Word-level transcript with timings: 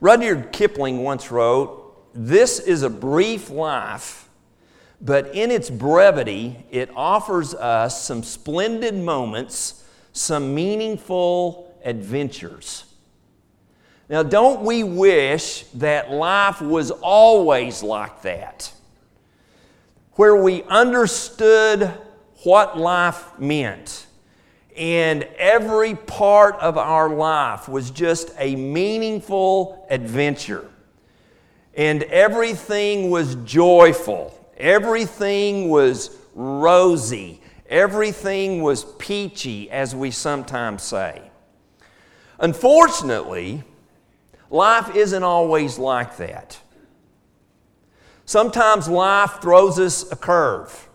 Rudyard 0.00 0.52
Kipling 0.52 1.02
once 1.02 1.30
wrote, 1.30 2.12
This 2.14 2.60
is 2.60 2.82
a 2.82 2.90
brief 2.90 3.50
life, 3.50 4.28
but 5.00 5.34
in 5.34 5.50
its 5.50 5.70
brevity, 5.70 6.64
it 6.70 6.90
offers 6.94 7.54
us 7.54 8.04
some 8.04 8.22
splendid 8.22 8.94
moments, 8.94 9.84
some 10.12 10.54
meaningful 10.54 11.76
adventures. 11.84 12.84
Now, 14.08 14.22
don't 14.22 14.62
we 14.62 14.84
wish 14.84 15.64
that 15.74 16.10
life 16.10 16.62
was 16.62 16.90
always 16.90 17.82
like 17.82 18.22
that? 18.22 18.72
Where 20.12 20.36
we 20.42 20.62
understood 20.64 21.92
what 22.44 22.78
life 22.78 23.38
meant, 23.38 24.06
and 24.78 25.24
every 25.36 25.94
part 25.94 26.54
of 26.56 26.78
our 26.78 27.08
life 27.08 27.68
was 27.68 27.90
just 27.90 28.30
a 28.38 28.54
meaningful 28.56 29.86
adventure. 29.90 30.70
And 31.74 32.04
everything 32.04 33.10
was 33.10 33.34
joyful, 33.36 34.32
everything 34.56 35.68
was 35.68 36.16
rosy, 36.34 37.40
everything 37.68 38.62
was 38.62 38.84
peachy, 38.98 39.70
as 39.70 39.94
we 39.94 40.10
sometimes 40.10 40.82
say. 40.82 41.22
Unfortunately, 42.38 43.64
Life 44.50 44.96
isn't 44.96 45.22
always 45.22 45.78
like 45.78 46.16
that. 46.16 46.58
Sometimes 48.24 48.88
life 48.88 49.40
throws 49.40 49.78
us 49.78 50.10
a 50.10 50.16
curve 50.16 50.88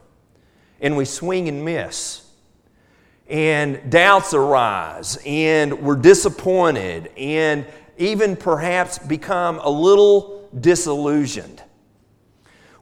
and 0.82 0.98
we 0.98 1.06
swing 1.06 1.48
and 1.48 1.64
miss. 1.64 2.23
And 3.34 3.90
doubts 3.90 4.36
arise, 4.36 5.18
and 5.26 5.82
we're 5.82 5.96
disappointed, 5.96 7.10
and 7.18 7.66
even 7.98 8.36
perhaps 8.36 9.00
become 9.00 9.58
a 9.58 9.70
little 9.72 10.48
disillusioned. 10.60 11.64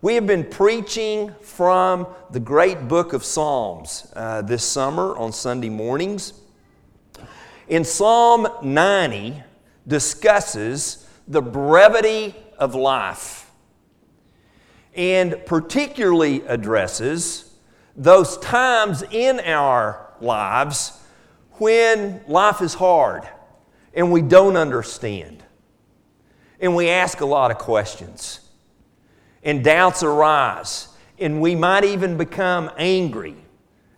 We 0.01 0.15
have 0.15 0.27
been 0.27 0.43
preaching 0.43 1.33
from 1.39 2.05
the 2.31 2.41
great 2.41 2.89
book 2.89 3.13
of 3.13 3.23
Psalms 3.23 4.11
uh, 4.13 4.41
this 4.41 4.65
summer 4.65 5.15
on 5.15 5.31
Sunday 5.31 5.69
mornings. 5.69 6.33
In 7.69 7.85
Psalm 7.85 8.45
90, 8.61 9.41
discusses 9.87 11.07
the 11.29 11.41
brevity 11.41 12.35
of 12.57 12.75
life 12.75 13.49
and 14.95 15.45
particularly 15.45 16.41
addresses 16.45 17.53
those 17.95 18.37
times 18.39 19.01
in 19.11 19.39
our 19.39 20.10
lives 20.21 20.99
when 21.53 22.21
life 22.27 22.61
is 22.61 22.73
hard 22.73 23.27
and 23.93 24.11
we 24.11 24.21
don't 24.21 24.55
understand 24.55 25.43
and 26.59 26.75
we 26.75 26.89
ask 26.89 27.21
a 27.21 27.25
lot 27.25 27.51
of 27.51 27.57
questions 27.57 28.39
and 29.43 29.63
doubts 29.63 30.03
arise 30.03 30.87
and 31.19 31.41
we 31.41 31.55
might 31.55 31.83
even 31.83 32.17
become 32.17 32.71
angry 32.77 33.35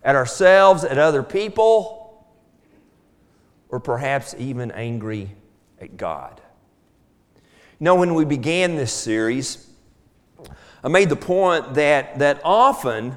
at 0.02 0.14
ourselves, 0.14 0.84
at 0.84 0.98
other 0.98 1.22
people, 1.22 2.28
or 3.70 3.80
perhaps 3.80 4.34
even 4.38 4.70
angry 4.70 5.30
at 5.80 5.96
God. 5.96 6.40
Know, 7.80 7.96
when 7.96 8.14
we 8.14 8.24
began 8.24 8.76
this 8.76 8.92
series, 8.92 9.68
I 10.82 10.88
made 10.88 11.08
the 11.08 11.16
point 11.16 11.74
that, 11.74 12.18
that 12.18 12.40
often 12.44 13.16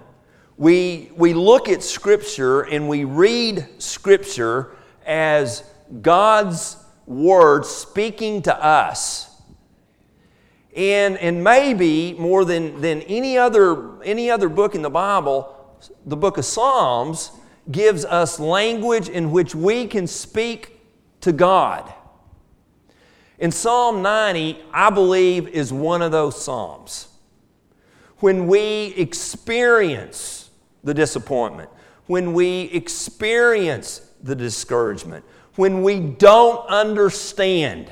we, 0.58 1.12
we 1.16 1.34
look 1.34 1.70
at 1.70 1.84
Scripture 1.84 2.62
and 2.62 2.90
we 2.90 3.04
read 3.04 3.68
Scripture 3.78 4.76
as 5.06 5.64
God's 6.02 6.78
Word 7.06 7.66
speaking 7.66 8.42
to 8.44 8.64
us. 8.64 9.40
And, 10.76 11.18
and 11.18 11.44
maybe 11.44 12.14
more 12.14 12.44
than, 12.44 12.82
than 12.82 13.02
any, 13.04 13.38
other, 13.38 14.02
any 14.04 14.30
other 14.30 14.50
book 14.50 14.76
in 14.76 14.82
the 14.82 14.90
Bible, 14.90 15.54
the 16.06 16.18
book 16.18 16.38
of 16.38 16.46
Psalms 16.46 17.32
gives 17.72 18.04
us 18.06 18.40
language 18.40 19.10
in 19.10 19.32
which 19.32 19.54
we 19.54 19.88
can 19.88 20.08
speak 20.08 20.80
to 21.22 21.32
God. 21.32 21.92
In 23.40 23.52
Psalm 23.52 24.02
90, 24.02 24.60
I 24.74 24.90
believe, 24.90 25.48
is 25.50 25.72
one 25.72 26.02
of 26.02 26.12
those 26.12 26.42
Psalms. 26.42 27.10
When 28.20 28.48
we 28.48 28.94
experience 28.98 30.37
the 30.84 30.94
disappointment, 30.94 31.70
when 32.06 32.34
we 32.34 32.64
experience 32.74 34.00
the 34.22 34.36
discouragement, 34.36 35.26
when 35.56 35.84
we 35.84 36.00
don't 36.00 36.68
understand 36.70 37.92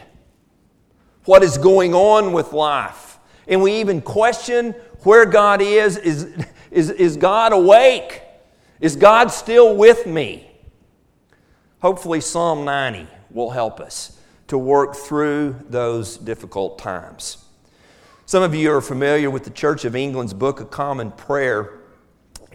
what 1.26 1.44
is 1.44 1.58
going 1.58 1.94
on 1.94 2.32
with 2.32 2.54
life, 2.54 3.18
and 3.48 3.62
we 3.62 3.80
even 3.80 4.02
question 4.02 4.74
where 5.04 5.26
God 5.26 5.62
is 5.62 5.98
is, 5.98 6.46
is, 6.72 6.90
is 6.90 7.18
God 7.18 7.54
awake? 7.54 8.22
Is 8.80 8.96
God 8.96 9.32
still 9.32 9.76
with 9.76 10.06
me? 10.06 10.50
Hopefully, 11.82 12.22
Psalm 12.22 12.66
90 12.66 13.08
will 13.30 13.52
help 13.52 13.80
us 13.80 14.20
to 14.48 14.58
work 14.58 14.96
through 14.96 15.56
those 15.70 16.18
difficult 16.18 16.78
times. 16.78 17.38
Some 18.26 18.44
of 18.44 18.56
you 18.56 18.72
are 18.72 18.82
familiar 18.82 19.30
with 19.30 19.44
the 19.44 19.52
Church 19.52 19.86
of 19.86 19.96
England's 19.96 20.34
Book 20.34 20.60
of 20.60 20.72
Common 20.72 21.12
Prayer, 21.12 21.80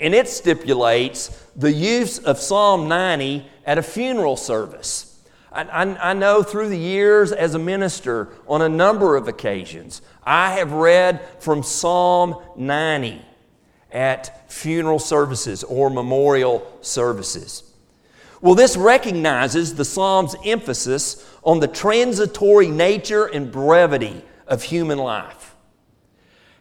and 0.01 0.15
it 0.15 0.29
stipulates 0.29 1.29
the 1.55 1.73
use 1.73 2.19
of 2.19 2.39
Psalm 2.39 2.89
90 2.89 3.47
at 3.67 3.79
a 3.79 3.83
funeral 3.83 4.37
service. 4.37 5.23
I, 5.53 5.63
I, 5.63 6.11
I, 6.11 6.13
know 6.15 6.43
through 6.43 6.71
the 6.71 6.79
years 6.79 7.33
as 7.33 7.55
a 7.55 7.59
minister, 7.59 8.29
on 8.49 8.63
a 8.63 8.69
number 8.69 9.17
of 9.17 9.29
occasions, 9.29 10.01
I 10.25 10.53
have 10.53 10.73
read 10.73 11.21
from 11.41 11.63
Psalm 11.63 12.43
90 12.57 13.21
at 13.93 14.51
funeral 14.51 14.99
services 14.99 15.65
or 15.65 15.91
memorial 15.91 16.79
services. 16.81 17.65
Well, 18.41 18.55
this 18.55 18.77
recognizes 18.77 19.75
the 19.75 19.85
Psalm's 19.85 20.35
emphasis 20.47 21.27
on 21.43 21.61
the 21.61 21.69
transitory 21.69 22.69
nature 22.69 23.27
and 23.27 23.53
brevity 23.53 24.23
of 24.47 24.63
human 24.63 24.99
life. 24.99 25.55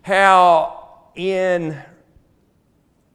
How, 0.02 1.10
in, 1.16 1.78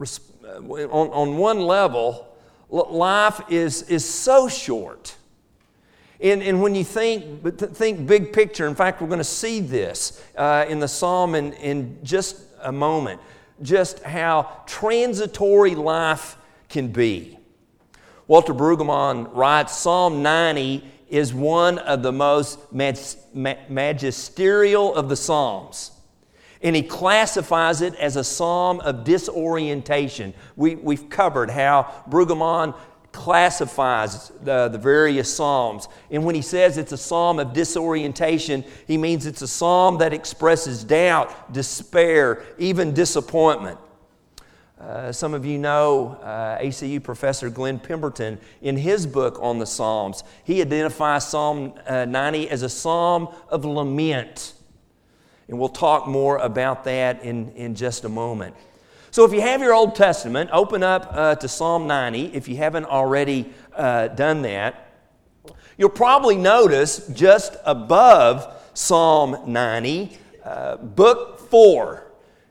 on, 0.00 1.08
on 1.10 1.36
one 1.36 1.60
level, 1.60 2.34
life 2.68 3.40
is, 3.48 3.82
is 3.82 4.04
so 4.04 4.48
short. 4.48 5.16
And, 6.20 6.42
and 6.42 6.62
when 6.62 6.74
you 6.74 6.84
think, 6.84 7.58
think 7.58 8.06
big 8.06 8.32
picture, 8.32 8.66
in 8.66 8.74
fact, 8.74 9.00
we're 9.00 9.08
going 9.08 9.18
to 9.18 9.24
see 9.24 9.60
this 9.60 10.22
uh, 10.36 10.64
in 10.68 10.80
the 10.80 10.88
psalm 10.88 11.34
in, 11.34 11.52
in 11.54 11.98
just 12.02 12.42
a 12.62 12.72
moment, 12.72 13.20
just 13.62 14.02
how 14.02 14.62
transitory 14.66 15.74
life 15.74 16.36
can 16.68 16.88
be. 16.88 17.38
Walter 18.26 18.54
Brueggemann 18.54 19.34
writes 19.34 19.76
Psalm 19.76 20.22
90 20.22 20.82
is 21.10 21.34
one 21.34 21.78
of 21.78 22.02
the 22.02 22.12
most 22.12 22.58
magisterial 22.72 24.94
of 24.94 25.08
the 25.08 25.16
Psalms. 25.16 25.90
And 26.64 26.74
he 26.74 26.82
classifies 26.82 27.82
it 27.82 27.94
as 27.96 28.16
a 28.16 28.24
psalm 28.24 28.80
of 28.80 29.04
disorientation. 29.04 30.32
We, 30.56 30.74
we've 30.74 31.10
covered 31.10 31.50
how 31.50 32.02
Brueggemann 32.08 32.74
classifies 33.12 34.30
the, 34.42 34.68
the 34.68 34.78
various 34.78 35.32
psalms. 35.32 35.88
And 36.10 36.24
when 36.24 36.34
he 36.34 36.42
says 36.42 36.78
it's 36.78 36.90
a 36.90 36.96
psalm 36.96 37.38
of 37.38 37.52
disorientation, 37.52 38.64
he 38.88 38.96
means 38.96 39.26
it's 39.26 39.42
a 39.42 39.46
psalm 39.46 39.98
that 39.98 40.12
expresses 40.12 40.82
doubt, 40.82 41.52
despair, 41.52 42.42
even 42.58 42.92
disappointment. 42.94 43.78
Uh, 44.80 45.12
some 45.12 45.34
of 45.34 45.46
you 45.46 45.58
know 45.58 46.18
uh, 46.22 46.58
ACU 46.58 47.02
professor 47.02 47.48
Glenn 47.50 47.78
Pemberton 47.78 48.38
in 48.62 48.76
his 48.76 49.06
book 49.06 49.38
on 49.40 49.58
the 49.58 49.66
Psalms. 49.66 50.24
He 50.42 50.60
identifies 50.60 51.28
Psalm 51.28 51.74
uh, 51.86 52.06
90 52.06 52.50
as 52.50 52.62
a 52.62 52.68
psalm 52.68 53.28
of 53.48 53.64
lament. 53.64 54.54
And 55.48 55.58
we'll 55.58 55.68
talk 55.68 56.06
more 56.06 56.38
about 56.38 56.84
that 56.84 57.22
in, 57.22 57.50
in 57.52 57.74
just 57.74 58.04
a 58.04 58.08
moment. 58.08 58.54
So, 59.10 59.24
if 59.24 59.32
you 59.32 59.40
have 59.40 59.60
your 59.60 59.74
Old 59.74 59.94
Testament, 59.94 60.50
open 60.52 60.82
up 60.82 61.08
uh, 61.10 61.34
to 61.36 61.46
Psalm 61.48 61.86
90 61.86 62.34
if 62.34 62.48
you 62.48 62.56
haven't 62.56 62.86
already 62.86 63.52
uh, 63.74 64.08
done 64.08 64.42
that. 64.42 64.92
You'll 65.76 65.90
probably 65.90 66.36
notice 66.36 67.06
just 67.08 67.56
above 67.64 68.52
Psalm 68.74 69.38
90, 69.46 70.18
Book 70.94 71.38
4 71.50 72.04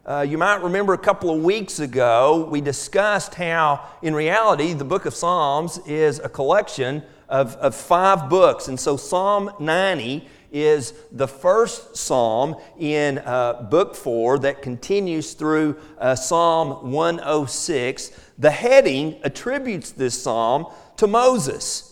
uh, 0.05 0.19
you 0.19 0.37
might 0.37 0.61
remember 0.61 0.91
a 0.93 0.97
couple 0.97 1.33
of 1.33 1.41
weeks 1.41 1.79
ago, 1.79 2.45
we 2.51 2.59
discussed 2.59 3.35
how, 3.35 3.87
in 4.01 4.13
reality, 4.13 4.73
the 4.73 4.83
book 4.83 5.05
of 5.05 5.13
Psalms 5.13 5.77
is 5.85 6.19
a 6.19 6.27
collection 6.27 7.03
of, 7.29 7.55
of 7.55 7.73
five 7.73 8.29
books. 8.29 8.67
And 8.67 8.77
so, 8.77 8.97
Psalm 8.97 9.51
90 9.61 10.27
is 10.53 10.93
the 11.11 11.27
first 11.27 11.97
psalm 11.97 12.55
in 12.79 13.17
uh, 13.17 13.63
book 13.63 13.95
four 13.95 14.37
that 14.39 14.61
continues 14.61 15.33
through 15.33 15.75
uh, 15.97 16.15
Psalm 16.15 16.91
106. 16.91 18.11
The 18.37 18.51
heading 18.51 19.19
attributes 19.23 19.91
this 19.91 20.21
psalm 20.21 20.67
to 20.97 21.07
Moses. 21.07 21.89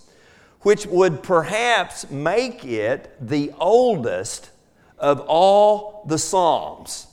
which 0.62 0.86
would 0.86 1.24
perhaps 1.24 2.12
make 2.12 2.64
it 2.64 3.16
the 3.20 3.52
oldest 3.58 4.52
of 5.00 5.20
all 5.22 6.04
the 6.08 6.20
Psalms. 6.20 7.08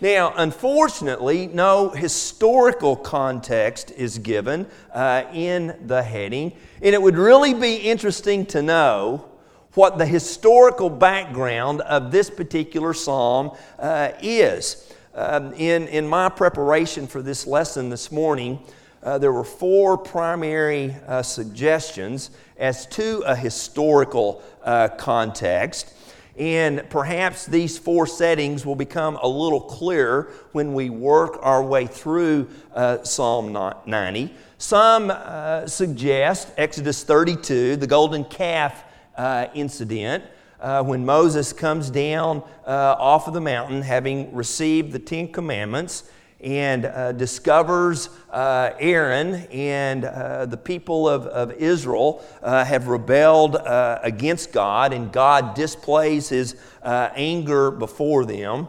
Now, 0.00 0.32
unfortunately, 0.36 1.48
no 1.48 1.90
historical 1.90 2.94
context 2.94 3.90
is 3.90 4.18
given 4.18 4.66
uh, 4.92 5.24
in 5.32 5.76
the 5.86 6.04
heading, 6.04 6.52
and 6.82 6.94
it 6.94 7.02
would 7.02 7.16
really 7.16 7.52
be 7.52 7.76
interesting 7.76 8.46
to 8.46 8.62
know 8.62 9.28
what 9.74 9.98
the 9.98 10.06
historical 10.06 10.88
background 10.88 11.80
of 11.82 12.10
this 12.10 12.30
particular 12.30 12.94
psalm 12.94 13.50
uh, 13.78 14.12
is. 14.22 14.92
Um, 15.14 15.52
in, 15.54 15.88
in 15.88 16.06
my 16.06 16.28
preparation 16.28 17.06
for 17.06 17.22
this 17.22 17.46
lesson 17.46 17.88
this 17.88 18.10
morning, 18.10 18.60
uh, 19.02 19.18
there 19.18 19.32
were 19.32 19.44
four 19.44 19.98
primary 19.98 20.96
uh, 21.06 21.22
suggestions 21.22 22.30
as 22.56 22.86
to 22.86 23.18
a 23.26 23.36
historical 23.36 24.42
uh, 24.62 24.88
context. 24.88 25.92
And 26.36 26.88
perhaps 26.90 27.46
these 27.46 27.78
four 27.78 28.06
settings 28.06 28.66
will 28.66 28.74
become 28.74 29.16
a 29.22 29.28
little 29.28 29.60
clearer 29.60 30.32
when 30.52 30.74
we 30.74 30.90
work 30.90 31.38
our 31.42 31.62
way 31.62 31.86
through 31.86 32.48
uh, 32.74 33.04
Psalm 33.04 33.52
90. 33.86 34.34
Some 34.58 35.12
uh, 35.12 35.66
suggest 35.66 36.52
Exodus 36.56 37.04
32, 37.04 37.76
the 37.76 37.86
golden 37.86 38.24
calf 38.24 38.82
uh, 39.16 39.46
incident, 39.54 40.24
uh, 40.60 40.82
when 40.82 41.04
Moses 41.04 41.52
comes 41.52 41.90
down 41.90 42.42
uh, 42.66 42.96
off 42.98 43.28
of 43.28 43.34
the 43.34 43.40
mountain 43.40 43.82
having 43.82 44.34
received 44.34 44.92
the 44.92 44.98
Ten 44.98 45.28
Commandments 45.28 46.10
and 46.40 46.84
uh, 46.84 47.12
discovers 47.12 48.08
uh, 48.30 48.70
Aaron 48.78 49.46
and 49.50 50.02
the 50.50 50.60
people 50.62 51.08
of, 51.08 51.26
of 51.26 51.52
Israel 51.52 52.22
have 52.42 52.88
rebelled 52.88 53.56
against 53.64 54.52
God, 54.52 54.92
and 54.92 55.10
God 55.10 55.54
displays 55.54 56.28
his 56.28 56.56
anger 56.82 57.70
before 57.70 58.26
them. 58.26 58.68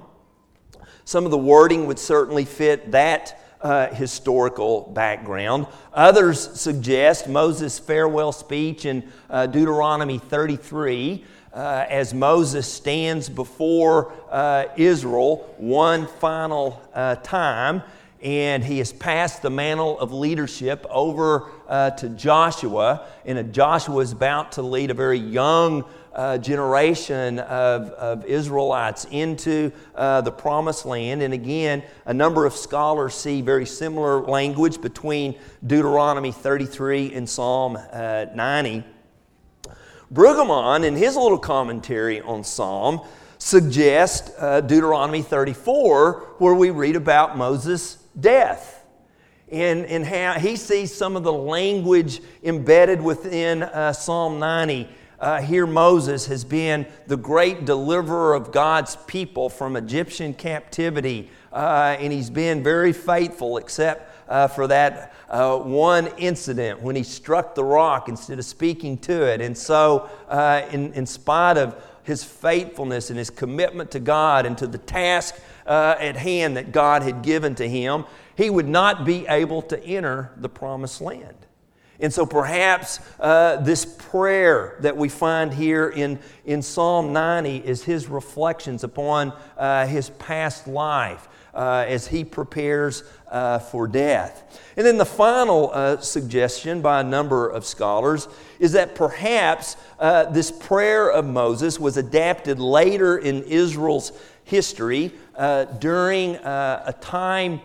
Some 1.04 1.26
of 1.26 1.32
the 1.32 1.38
wording 1.38 1.86
would 1.88 2.00
certainly 2.00 2.46
fit 2.46 2.92
that 2.92 3.45
historical 3.94 4.92
background. 4.94 5.68
Others 5.94 6.60
suggest 6.60 7.28
Moses' 7.28 7.80
farewell 7.80 8.32
speech 8.32 8.86
in 8.86 9.04
Deuteronomy 9.30 10.18
33 10.20 11.24
uh, 11.56 11.86
as 11.90 12.14
Moses 12.14 12.72
stands 12.72 13.30
before 13.30 14.12
uh, 14.30 14.66
Israel 14.76 15.56
one 15.58 16.06
final 16.06 16.82
uh, 16.94 17.16
time, 17.16 17.82
and 18.22 18.64
he 18.64 18.80
has 18.80 18.92
passed 18.92 19.42
the 19.42 19.50
mantle 19.50 19.98
of 20.00 20.12
leadership 20.12 20.86
over 20.90 21.50
uh, 21.70 21.92
to 21.92 22.10
Joshua, 22.10 23.08
and 23.26 23.54
Joshua 23.54 24.02
is 24.02 24.12
about 24.12 24.52
to 24.54 24.62
lead 24.62 24.92
a 24.92 24.94
very 24.94 25.18
young 25.18 25.86
uh, 26.16 26.38
generation 26.38 27.40
of, 27.40 27.90
of, 27.92 28.26
Israelites 28.26 29.06
into 29.12 29.72
uh, 29.96 30.22
the 30.22 30.32
promised 30.32 30.86
land. 30.86 31.22
And 31.22 31.34
again, 31.34 31.84
a 32.06 32.14
number 32.14 32.46
of 32.46 32.54
scholars 32.54 33.14
see 33.14 33.42
very 33.42 33.66
similar 33.66 34.22
language 34.22 34.82
between 34.82 35.38
Deuteronomy 35.66 36.32
33 36.32 37.14
and 37.14 37.30
Psalm 37.30 37.78
90. 37.94 38.84
Brueggemann, 40.14 40.86
in 40.86 40.96
his 40.96 41.16
little 41.16 41.38
commentary 41.38 42.22
on 42.22 42.44
Psalm, 42.44 43.02
suggests 43.38 44.32
uh, 44.40 44.62
Deuteronomy 44.62 45.22
34, 45.22 46.36
where 46.38 46.54
we 46.54 46.70
read 46.70 46.96
about 46.96 47.38
Moses' 47.38 47.98
death. 48.20 48.84
And, 49.52 49.86
and 49.86 50.04
how 50.04 50.40
he 50.40 50.56
sees 50.56 50.94
some 50.94 51.16
of 51.16 51.24
the 51.24 51.32
language 51.32 52.20
embedded 52.44 53.00
within 53.00 53.62
uh, 53.62 53.94
Psalm 53.94 54.40
90. 54.40 54.90
Uh, 55.20 55.42
here, 55.42 55.66
Moses 55.66 56.26
has 56.28 56.44
been 56.44 56.86
the 57.08 57.18
great 57.18 57.66
deliverer 57.66 58.34
of 58.34 58.52
God's 58.52 58.98
people 59.08 59.50
from 59.50 59.76
Egyptian 59.76 60.34
captivity, 60.34 61.30
uh, 61.54 61.96
and 62.00 62.12
he's 62.12 62.30
been 62.30 62.64
very 62.64 62.92
faithful, 62.92 63.58
except 63.58 64.30
uh, 64.30 64.48
for 64.48 64.68
that 64.68 65.14
uh, 65.30 65.58
one 65.58 66.08
incident 66.18 66.82
when 66.82 66.96
he 66.96 67.04
struck 67.04 67.56
the 67.56 67.64
rock 67.64 68.10
instead 68.10 68.40
of 68.40 68.46
speaking 68.46 68.98
to 68.98 69.24
it. 69.24 69.42
And 69.42 69.58
so, 69.58 70.10
uh, 70.28 70.64
in, 70.72 70.94
in 70.94 71.06
spite 71.06 71.58
of 71.58 71.82
his 72.04 72.24
faithfulness 72.24 73.10
and 73.10 73.18
his 73.18 73.30
commitment 73.30 73.92
to 73.92 74.00
God 74.00 74.46
and 74.46 74.58
to 74.58 74.68
the 74.68 74.78
task 74.78 75.36
uh, 75.66 75.96
at 76.00 76.16
hand 76.16 76.58
that 76.58 76.72
God 76.72 77.02
had 77.02 77.24
given 77.24 77.56
to 77.56 77.68
him, 77.68 78.06
he 78.36 78.50
would 78.50 78.68
not 78.68 79.06
be 79.06 79.26
able 79.28 79.62
to 79.64 79.84
enter 79.84 80.32
the 80.38 80.50
promised 80.50 81.02
land. 81.02 81.36
And 82.00 82.14
so 82.14 82.26
perhaps 82.26 83.00
uh, 83.20 83.58
this 83.58 83.86
prayer 83.86 84.76
that 84.82 84.98
we 84.98 85.08
find 85.08 85.54
here 85.54 85.90
in, 85.90 86.20
in 86.46 86.62
Psalm 86.62 87.14
90 87.14 87.58
is 87.58 87.84
his 87.84 88.08
reflections 88.08 88.84
upon 88.84 89.32
uh, 89.58 89.88
his 89.88 90.10
past 90.12 90.68
life 90.68 91.30
uh, 91.54 91.86
as 91.88 92.08
he 92.08 92.26
prepares 92.26 93.04
uh, 93.32 93.60
for 93.60 93.88
death. 93.88 94.62
And 94.76 94.86
then 94.86 94.98
the 94.98 95.06
final 95.06 95.72
uh, 95.74 95.98
suggestion 96.00 96.82
by 96.82 97.00
a 97.00 97.04
number 97.04 97.48
of 97.48 97.66
scholars 97.66 98.28
is 98.60 98.74
that 98.74 98.94
perhaps 98.94 99.78
uh, 99.98 100.26
this 100.26 100.52
prayer 100.52 101.10
of 101.10 101.26
Moses 101.26 101.80
was 101.80 101.96
adapted 101.96 102.60
later 102.60 103.18
in 103.18 103.44
Israel's 103.44 104.12
history 104.44 105.14
during 105.80 106.36
a 106.36 106.94
time, 107.00 107.62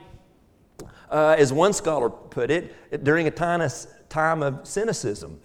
as 1.10 1.52
one 1.52 1.72
scholar 1.72 2.08
put 2.08 2.50
it, 2.50 3.04
during 3.04 3.26
a 3.26 3.30
time 3.30 3.60
of, 3.60 3.72
time 4.10 4.42
of 4.42 4.66
cynicism, 4.66 5.40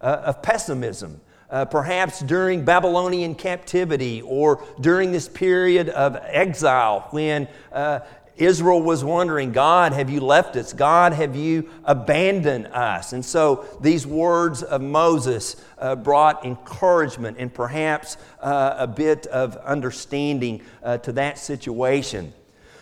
of 0.00 0.40
pessimism. 0.42 1.20
Uh, 1.50 1.64
perhaps 1.64 2.20
during 2.20 2.64
Babylonian 2.64 3.34
captivity 3.34 4.22
or 4.22 4.64
during 4.80 5.12
this 5.12 5.28
period 5.28 5.88
of 5.90 6.16
exile 6.22 7.06
when 7.10 7.46
uh, 7.70 8.00
Israel 8.36 8.82
was 8.82 9.04
wondering, 9.04 9.52
God, 9.52 9.92
have 9.92 10.10
you 10.10 10.20
left 10.20 10.56
us? 10.56 10.72
God, 10.72 11.12
have 11.12 11.36
you 11.36 11.70
abandoned 11.84 12.66
us? 12.68 13.12
And 13.12 13.24
so 13.24 13.64
these 13.80 14.06
words 14.06 14.62
of 14.62 14.80
Moses 14.80 15.56
uh, 15.78 15.94
brought 15.94 16.44
encouragement 16.44 17.36
and 17.38 17.52
perhaps 17.52 18.16
uh, 18.40 18.74
a 18.78 18.86
bit 18.88 19.26
of 19.28 19.56
understanding 19.58 20.62
uh, 20.82 20.98
to 20.98 21.12
that 21.12 21.38
situation. 21.38 22.32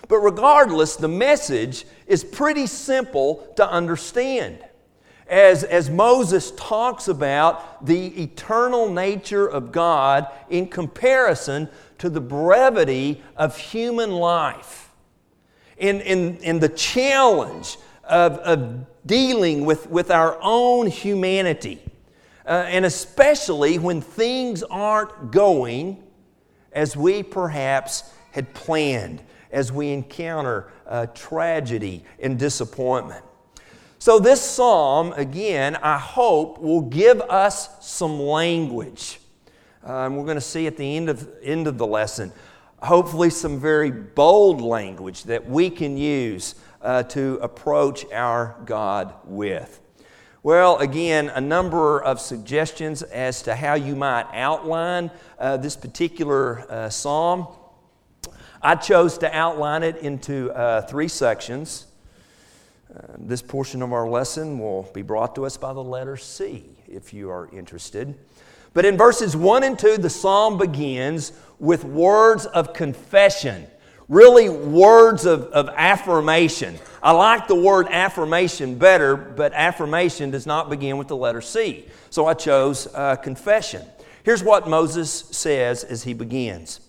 But 0.09 0.19
regardless, 0.19 0.97
the 0.97 1.09
message 1.09 1.85
is 2.07 2.25
pretty 2.25 2.67
simple 2.67 3.53
to 3.57 3.69
understand 3.69 4.65
as, 5.33 5.65
as 5.65 5.89
Moses 5.89 6.51
talks 6.53 7.09
about 7.09 7.87
the 7.87 8.23
eternal 8.23 8.93
nature 8.93 9.47
of 9.47 9.73
God 9.73 10.29
in 10.51 10.67
comparison 10.67 11.71
to 11.97 12.11
the 12.11 12.21
brevity 12.21 13.23
of 13.35 13.57
human 13.57 14.11
life. 14.11 14.91
In, 15.79 16.03
in, 16.03 16.37
in 16.37 16.61
the 16.61 16.69
challenge 16.69 17.79
of, 18.05 18.33
of 18.41 18.87
dealing 19.07 19.65
with, 19.65 19.89
with 19.89 20.11
our 20.11 20.37
own 20.43 20.87
humanity, 20.87 21.83
uh, 22.47 22.67
and 22.69 22.85
especially 22.85 23.79
when 23.79 24.03
things 24.03 24.63
aren't 24.65 25.33
going 25.33 26.03
as 26.73 26.95
we 26.95 27.23
perhaps 27.23 28.13
had 28.33 28.53
planned, 28.53 29.23
as 29.51 29.73
we 29.73 29.93
encounter 29.93 30.71
uh, 30.87 31.07
tragedy 31.15 32.05
and 32.21 32.39
disappointment. 32.39 33.25
So, 34.03 34.19
this 34.19 34.41
psalm, 34.41 35.13
again, 35.13 35.77
I 35.77 35.97
hope 35.97 36.59
will 36.59 36.81
give 36.81 37.21
us 37.21 37.69
some 37.87 38.19
language. 38.19 39.21
Um, 39.85 40.17
we're 40.17 40.25
going 40.25 40.35
to 40.35 40.41
see 40.41 40.67
at 40.67 40.77
the 40.77 40.97
end 40.97 41.09
of, 41.09 41.31
end 41.41 41.69
of 41.69 41.79
the 41.79 41.87
lesson, 41.87 42.33
hopefully, 42.83 43.31
some 43.31 43.61
very 43.61 43.93
bold 43.93 44.61
language 44.61 45.23
that 45.23 45.49
we 45.49 45.71
can 45.71 45.97
use 45.97 46.57
uh, 46.81 47.05
to 47.05 47.39
approach 47.43 48.05
our 48.13 48.57
God 48.65 49.15
with. 49.25 49.81
Well, 50.43 50.79
again, 50.79 51.29
a 51.29 51.41
number 51.41 52.03
of 52.03 52.21
suggestions 52.21 53.03
as 53.03 53.43
to 53.43 53.55
how 53.55 53.75
you 53.75 53.95
might 53.95 54.27
outline 54.33 55.13
uh, 55.39 55.59
this 55.59 55.77
particular 55.77 56.69
uh, 56.69 56.91
psalm. 56.91 57.47
I 58.61 58.75
chose 58.75 59.17
to 59.19 59.33
outline 59.33 59.85
it 59.85 59.99
into 59.99 60.51
uh, 60.51 60.83
three 60.89 61.07
sections. 61.07 61.87
Uh, 62.95 63.01
this 63.19 63.41
portion 63.41 63.81
of 63.81 63.93
our 63.93 64.07
lesson 64.07 64.59
will 64.59 64.83
be 64.93 65.01
brought 65.01 65.35
to 65.35 65.47
us 65.47 65.57
by 65.57 65.73
the 65.73 65.83
letter 65.83 66.17
C, 66.17 66.65
if 66.87 67.15
you 67.15 67.31
are 67.31 67.49
interested. 67.51 68.15
But 68.75 68.85
in 68.85 68.99
verses 68.99 69.35
1 69.35 69.63
and 69.63 69.79
2, 69.79 69.97
the 69.97 70.11
psalm 70.11 70.59
begins 70.59 71.33
with 71.59 71.85
words 71.85 72.45
of 72.45 72.75
confession, 72.75 73.67
really 74.09 74.51
words 74.51 75.25
of, 75.25 75.45
of 75.45 75.71
affirmation. 75.71 76.79
I 77.03 77.13
like 77.13 77.49
the 77.49 77.55
word 77.55 77.87
affirmation 77.89 78.77
better, 78.77 79.17
but 79.17 79.55
affirmation 79.55 80.31
does 80.31 80.47
not 80.47 80.69
begin 80.69 80.99
with 80.99 81.09
the 81.09 81.17
letter 81.17 81.41
C. 81.41 81.87
So 82.11 82.27
I 82.27 82.35
chose 82.35 82.89
uh, 82.95 83.17
confession. 83.17 83.87
Here's 84.23 84.45
what 84.45 84.69
Moses 84.69 85.11
says 85.11 85.83
as 85.83 86.03
he 86.03 86.13
begins 86.13 86.81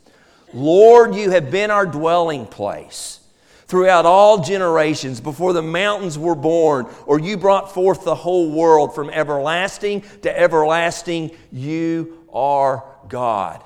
Lord, 0.54 1.16
you 1.16 1.32
have 1.32 1.50
been 1.50 1.72
our 1.72 1.86
dwelling 1.86 2.46
place 2.46 3.22
throughout 3.68 4.06
all 4.06 4.42
generations, 4.42 5.22
before 5.22 5.54
the 5.54 5.62
mountains 5.62 6.18
were 6.18 6.36
born, 6.36 6.88
or 7.06 7.20
you 7.20 7.38
brought 7.38 7.74
forth 7.74 8.04
the 8.04 8.16
whole 8.16 8.52
world 8.52 8.94
from 8.94 9.10
everlasting 9.10 10.02
to 10.22 10.40
everlasting, 10.40 11.32
you 11.52 12.26
are 12.32 12.84
God. 13.08 13.64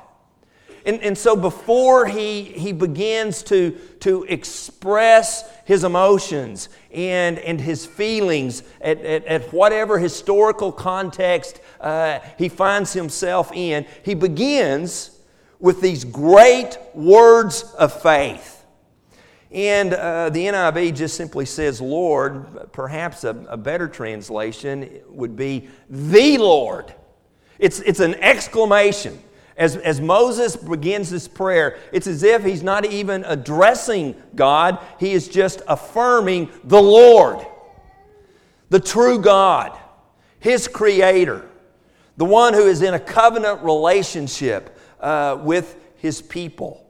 And, 0.87 1.01
and 1.01 1.17
so 1.17 1.35
before 1.35 2.05
he, 2.05 2.43
he 2.43 2.71
begins 2.71 3.43
to, 3.43 3.71
to 3.99 4.23
express 4.23 5.43
his 5.65 5.83
emotions 5.83 6.69
and, 6.93 7.37
and 7.39 7.59
his 7.59 7.85
feelings 7.85 8.63
at, 8.79 9.01
at, 9.01 9.25
at 9.25 9.53
whatever 9.53 9.99
historical 9.99 10.71
context 10.71 11.59
uh, 11.81 12.19
he 12.37 12.47
finds 12.47 12.93
himself 12.93 13.51
in, 13.53 13.85
he 14.05 14.13
begins 14.13 15.11
with 15.59 15.81
these 15.81 16.05
great 16.05 16.77
words 16.93 17.63
of 17.77 18.01
faith. 18.01 18.56
And 19.51 19.93
uh, 19.93 20.29
the 20.29 20.45
NIV 20.45 20.95
just 20.95 21.15
simply 21.15 21.45
says 21.45 21.79
Lord. 21.79 22.71
Perhaps 22.73 23.23
a, 23.23 23.45
a 23.49 23.57
better 23.57 23.87
translation 23.87 25.01
would 25.07 25.35
be 25.35 25.69
the 25.89 26.37
Lord. 26.37 26.93
It's, 27.57 27.79
it's 27.79 27.99
an 27.99 28.15
exclamation. 28.15 29.19
As, 29.55 29.75
as 29.75 29.99
Moses 29.99 30.55
begins 30.55 31.09
this 31.09 31.27
prayer, 31.27 31.79
it's 31.91 32.05
as 32.05 32.21
if 32.21 32.43
he's 32.43 32.61
not 32.61 32.85
even 32.85 33.23
addressing 33.25 34.15
God, 34.35 34.79
he 34.99 35.13
is 35.13 35.27
just 35.27 35.61
affirming 35.67 36.49
the 36.63 36.81
Lord, 36.81 37.43
the 38.69 38.79
true 38.79 39.19
God, 39.19 39.75
his 40.39 40.67
creator, 40.67 41.49
the 42.17 42.25
one 42.25 42.53
who 42.53 42.67
is 42.67 42.83
in 42.83 42.93
a 42.93 42.99
covenant 42.99 43.63
relationship 43.63 44.77
uh, 44.99 45.39
with 45.41 45.75
his 45.95 46.21
people. 46.21 46.86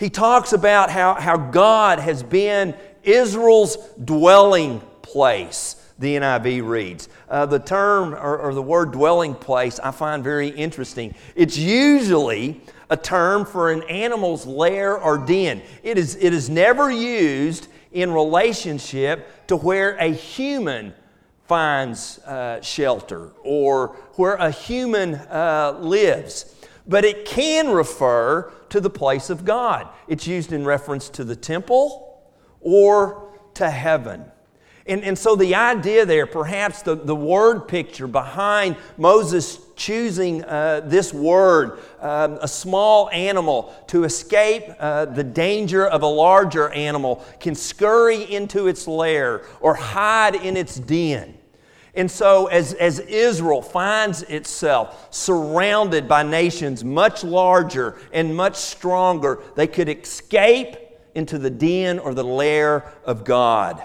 He 0.00 0.08
talks 0.08 0.54
about 0.54 0.90
how, 0.90 1.12
how 1.12 1.36
God 1.36 1.98
has 1.98 2.22
been 2.22 2.74
Israel's 3.02 3.76
dwelling 4.02 4.80
place 5.02 5.76
the 5.98 6.16
NIV 6.16 6.66
reads. 6.66 7.10
Uh, 7.28 7.44
the 7.44 7.58
term 7.58 8.14
or, 8.14 8.38
or 8.38 8.54
the 8.54 8.62
word 8.62 8.92
dwelling 8.92 9.34
place 9.34 9.78
I 9.78 9.90
find 9.90 10.24
very 10.24 10.48
interesting. 10.48 11.14
It's 11.36 11.58
usually 11.58 12.62
a 12.88 12.96
term 12.96 13.44
for 13.44 13.70
an 13.70 13.82
animal's 13.82 14.46
lair 14.46 14.96
or 14.96 15.18
den. 15.18 15.60
It 15.82 15.98
is, 15.98 16.16
it 16.16 16.32
is 16.32 16.48
never 16.48 16.90
used 16.90 17.68
in 17.92 18.10
relationship 18.10 19.46
to 19.48 19.56
where 19.56 19.96
a 19.96 20.08
human 20.08 20.94
finds 21.46 22.20
uh, 22.20 22.62
shelter 22.62 23.32
or 23.42 23.88
where 24.14 24.36
a 24.36 24.50
human 24.50 25.16
uh, 25.16 25.76
lives. 25.78 26.54
But 26.90 27.04
it 27.04 27.24
can 27.24 27.68
refer 27.70 28.52
to 28.70 28.80
the 28.80 28.90
place 28.90 29.30
of 29.30 29.44
God. 29.44 29.88
It's 30.08 30.26
used 30.26 30.52
in 30.52 30.64
reference 30.64 31.08
to 31.10 31.24
the 31.24 31.36
temple 31.36 32.20
or 32.60 33.30
to 33.54 33.70
heaven. 33.70 34.24
And, 34.86 35.04
and 35.04 35.16
so 35.16 35.36
the 35.36 35.54
idea 35.54 36.04
there, 36.04 36.26
perhaps 36.26 36.82
the, 36.82 36.96
the 36.96 37.14
word 37.14 37.68
picture 37.68 38.08
behind 38.08 38.76
Moses 38.98 39.60
choosing 39.76 40.42
uh, 40.42 40.80
this 40.84 41.14
word, 41.14 41.78
um, 42.00 42.38
a 42.42 42.48
small 42.48 43.08
animal, 43.10 43.72
to 43.86 44.02
escape 44.02 44.64
uh, 44.80 45.04
the 45.04 45.22
danger 45.22 45.86
of 45.86 46.02
a 46.02 46.08
larger 46.08 46.70
animal, 46.70 47.24
can 47.38 47.54
scurry 47.54 48.24
into 48.34 48.66
its 48.66 48.88
lair 48.88 49.42
or 49.60 49.74
hide 49.74 50.34
in 50.34 50.56
its 50.56 50.74
den. 50.74 51.36
And 51.94 52.10
so, 52.10 52.46
as, 52.46 52.72
as 52.74 53.00
Israel 53.00 53.62
finds 53.62 54.22
itself 54.22 55.12
surrounded 55.12 56.06
by 56.06 56.22
nations 56.22 56.84
much 56.84 57.24
larger 57.24 57.98
and 58.12 58.36
much 58.36 58.56
stronger, 58.56 59.42
they 59.56 59.66
could 59.66 59.88
escape 59.88 60.76
into 61.14 61.38
the 61.38 61.50
den 61.50 61.98
or 61.98 62.14
the 62.14 62.24
lair 62.24 62.92
of 63.04 63.24
God. 63.24 63.82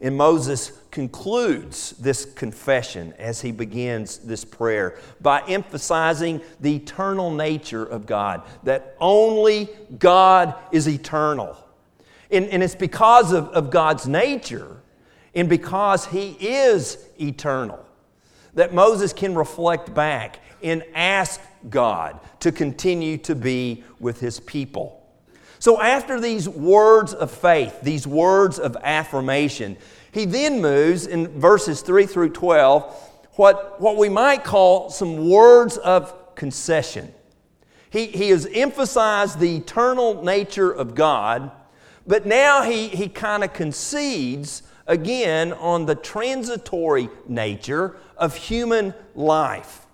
And 0.00 0.16
Moses 0.16 0.72
concludes 0.90 1.92
this 1.92 2.24
confession 2.24 3.14
as 3.18 3.40
he 3.40 3.52
begins 3.52 4.18
this 4.18 4.44
prayer 4.44 4.98
by 5.20 5.42
emphasizing 5.46 6.40
the 6.60 6.76
eternal 6.76 7.30
nature 7.30 7.84
of 7.84 8.04
God, 8.04 8.42
that 8.64 8.96
only 9.00 9.68
God 9.98 10.54
is 10.72 10.88
eternal. 10.88 11.56
And, 12.30 12.46
and 12.46 12.62
it's 12.62 12.74
because 12.74 13.32
of, 13.32 13.48
of 13.50 13.70
God's 13.70 14.08
nature 14.08 14.81
and 15.34 15.48
because 15.48 16.06
he 16.06 16.36
is 16.40 16.98
eternal 17.20 17.84
that 18.54 18.74
Moses 18.74 19.12
can 19.12 19.34
reflect 19.34 19.94
back 19.94 20.40
and 20.62 20.84
ask 20.94 21.40
God 21.70 22.20
to 22.40 22.52
continue 22.52 23.16
to 23.18 23.34
be 23.34 23.84
with 23.98 24.20
his 24.20 24.40
people. 24.40 24.98
So, 25.58 25.80
after 25.80 26.20
these 26.20 26.48
words 26.48 27.14
of 27.14 27.30
faith, 27.30 27.80
these 27.82 28.06
words 28.06 28.58
of 28.58 28.76
affirmation, 28.82 29.76
he 30.10 30.24
then 30.24 30.60
moves 30.60 31.06
in 31.06 31.28
verses 31.40 31.82
3 31.82 32.06
through 32.06 32.30
12 32.30 33.10
what, 33.34 33.80
what 33.80 33.96
we 33.96 34.08
might 34.08 34.44
call 34.44 34.90
some 34.90 35.30
words 35.30 35.78
of 35.78 36.34
concession. 36.34 37.14
He, 37.90 38.06
he 38.06 38.30
has 38.30 38.46
emphasized 38.52 39.38
the 39.38 39.56
eternal 39.56 40.22
nature 40.22 40.70
of 40.70 40.94
God, 40.94 41.50
but 42.06 42.26
now 42.26 42.62
he, 42.62 42.88
he 42.88 43.08
kind 43.08 43.44
of 43.44 43.52
concedes 43.52 44.62
again 44.86 45.52
on 45.52 45.86
the 45.86 45.94
transitory 45.94 47.08
nature 47.28 47.96
of 48.16 48.36
human 48.36 48.94
life. 49.14 49.86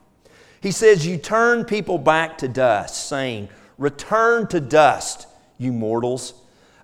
He 0.60 0.70
says, 0.70 1.06
You 1.06 1.16
turn 1.16 1.64
people 1.64 1.98
back 1.98 2.38
to 2.38 2.48
dust, 2.48 3.08
saying, 3.08 3.48
Return 3.76 4.46
to 4.48 4.60
dust 4.60 5.26
you 5.56 5.72
mortals. 5.72 6.34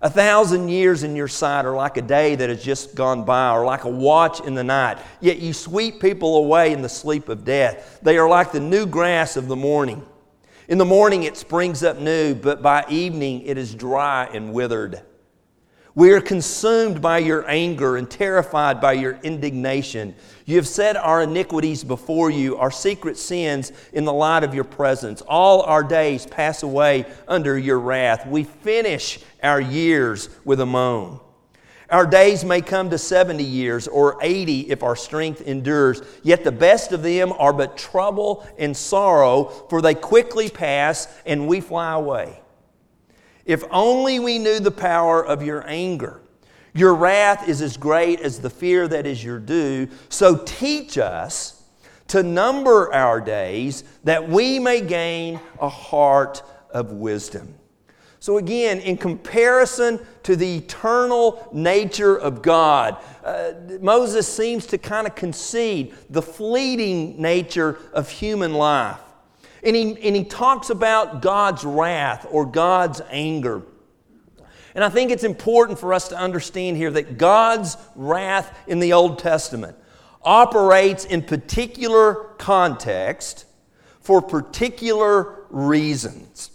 A 0.01 0.09
thousand 0.09 0.69
years 0.69 1.03
in 1.03 1.15
your 1.15 1.27
sight 1.27 1.65
are 1.65 1.75
like 1.75 1.97
a 1.97 2.01
day 2.01 2.35
that 2.35 2.49
has 2.49 2.63
just 2.63 2.95
gone 2.95 3.25
by, 3.25 3.51
or 3.51 3.65
like 3.65 3.85
a 3.85 3.89
watch 3.89 4.39
in 4.41 4.53
the 4.53 4.63
night. 4.63 4.99
Yet 5.19 5.39
you 5.39 5.51
sweep 5.51 5.99
people 5.99 6.37
away 6.37 6.73
in 6.73 6.81
the 6.81 6.89
sleep 6.89 7.27
of 7.27 7.43
death. 7.43 7.99
They 8.03 8.17
are 8.17 8.29
like 8.29 8.51
the 8.51 8.59
new 8.59 8.85
grass 8.85 9.35
of 9.35 9.47
the 9.47 9.55
morning. 9.55 10.05
In 10.67 10.77
the 10.77 10.85
morning 10.85 11.23
it 11.23 11.37
springs 11.37 11.83
up 11.83 11.99
new, 11.99 12.35
but 12.35 12.61
by 12.61 12.85
evening 12.89 13.41
it 13.43 13.57
is 13.57 13.73
dry 13.73 14.25
and 14.25 14.53
withered. 14.53 15.01
We 15.95 16.11
are 16.11 16.19
consumed 16.19 17.01
by 17.01 17.19
your 17.19 17.49
anger 17.49 17.95
and 17.95 18.11
terrified 18.11 18.81
by 18.81 18.93
your 18.93 19.17
indignation. 19.23 20.13
You 20.43 20.57
have 20.57 20.67
set 20.67 20.97
our 20.97 21.23
iniquities 21.23 21.85
before 21.85 22.29
you, 22.29 22.57
our 22.57 22.69
secret 22.69 23.17
sins 23.17 23.71
in 23.93 24.03
the 24.03 24.11
light 24.11 24.43
of 24.43 24.53
your 24.53 24.65
presence. 24.65 25.21
All 25.21 25.61
our 25.61 25.83
days 25.83 26.25
pass 26.25 26.63
away 26.63 27.05
under 27.29 27.57
your 27.57 27.79
wrath. 27.79 28.27
We 28.27 28.43
finish 28.43 29.19
our 29.41 29.61
years 29.61 30.27
with 30.43 30.59
a 30.59 30.65
moan. 30.65 31.21
Our 31.89 32.05
days 32.05 32.43
may 32.43 32.59
come 32.59 32.89
to 32.89 32.97
70 32.97 33.41
years 33.41 33.87
or 33.87 34.17
80 34.21 34.71
if 34.71 34.83
our 34.83 34.97
strength 34.97 35.39
endures, 35.43 36.01
yet 36.23 36.43
the 36.43 36.51
best 36.51 36.91
of 36.91 37.03
them 37.03 37.31
are 37.31 37.53
but 37.53 37.77
trouble 37.77 38.45
and 38.57 38.75
sorrow, 38.75 39.45
for 39.69 39.81
they 39.81 39.95
quickly 39.95 40.49
pass 40.49 41.07
and 41.25 41.47
we 41.47 41.61
fly 41.61 41.93
away. 41.93 42.41
If 43.45 43.63
only 43.71 44.19
we 44.19 44.39
knew 44.39 44.59
the 44.59 44.71
power 44.71 45.25
of 45.25 45.43
your 45.43 45.67
anger. 45.67 46.21
Your 46.73 46.93
wrath 46.95 47.47
is 47.47 47.61
as 47.61 47.77
great 47.77 48.19
as 48.19 48.39
the 48.39 48.49
fear 48.49 48.87
that 48.87 49.05
is 49.05 49.23
your 49.23 49.39
due. 49.39 49.87
So 50.09 50.43
teach 50.45 50.97
us 50.97 51.63
to 52.07 52.21
number 52.21 52.93
our 52.93 53.21
days 53.21 53.83
that 54.03 54.27
we 54.27 54.59
may 54.59 54.81
gain 54.81 55.39
a 55.59 55.69
heart 55.69 56.43
of 56.71 56.91
wisdom. 56.91 57.55
So, 58.19 58.39
again, 58.39 58.79
in 58.79 58.97
comparison 58.97 59.99
to 60.23 60.35
the 60.35 60.57
eternal 60.57 61.47
nature 61.53 62.15
of 62.17 62.41
God, 62.41 62.97
uh, 63.23 63.53
Moses 63.81 64.27
seems 64.27 64.65
to 64.67 64.79
kind 64.79 65.05
of 65.05 65.13
concede 65.13 65.93
the 66.09 66.23
fleeting 66.23 67.21
nature 67.21 67.77
of 67.93 68.09
human 68.09 68.55
life. 68.55 68.99
And 69.65 69.75
he, 69.75 69.83
and 70.07 70.15
he 70.15 70.23
talks 70.23 70.69
about 70.69 71.21
God's 71.21 71.65
wrath 71.65 72.27
or 72.29 72.45
God's 72.45 73.01
anger. 73.09 73.63
And 74.75 74.83
I 74.83 74.89
think 74.89 75.09
it's 75.09 75.23
important 75.23 75.79
for 75.79 75.93
us 75.93 76.09
to 76.09 76.17
understand 76.17 76.77
here 76.77 76.91
that 76.91 77.17
God's 77.17 77.75
wrath 77.95 78.57
in 78.67 78.79
the 78.79 78.93
Old 78.93 79.19
Testament 79.19 79.75
operates 80.21 81.05
in 81.05 81.23
particular 81.23 82.15
context 82.37 83.45
for 84.01 84.21
particular 84.21 85.45
reasons. 85.49 86.51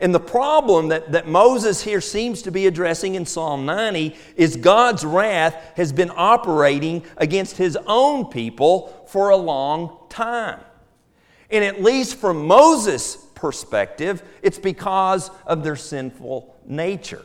And 0.00 0.14
the 0.14 0.20
problem 0.20 0.88
that, 0.88 1.12
that 1.12 1.28
Moses 1.28 1.82
here 1.82 2.00
seems 2.00 2.40
to 2.42 2.50
be 2.50 2.66
addressing 2.66 3.14
in 3.14 3.26
Psalm 3.26 3.66
90 3.66 4.16
is 4.34 4.56
God's 4.56 5.04
wrath 5.04 5.54
has 5.76 5.92
been 5.92 6.10
operating 6.16 7.04
against 7.18 7.58
his 7.58 7.76
own 7.86 8.24
people 8.24 9.04
for 9.08 9.28
a 9.28 9.36
long 9.36 9.98
time. 10.08 10.60
And 11.50 11.64
at 11.64 11.82
least 11.82 12.16
from 12.16 12.46
Moses' 12.46 13.16
perspective, 13.34 14.22
it's 14.42 14.58
because 14.58 15.30
of 15.46 15.64
their 15.64 15.76
sinful 15.76 16.56
nature. 16.66 17.24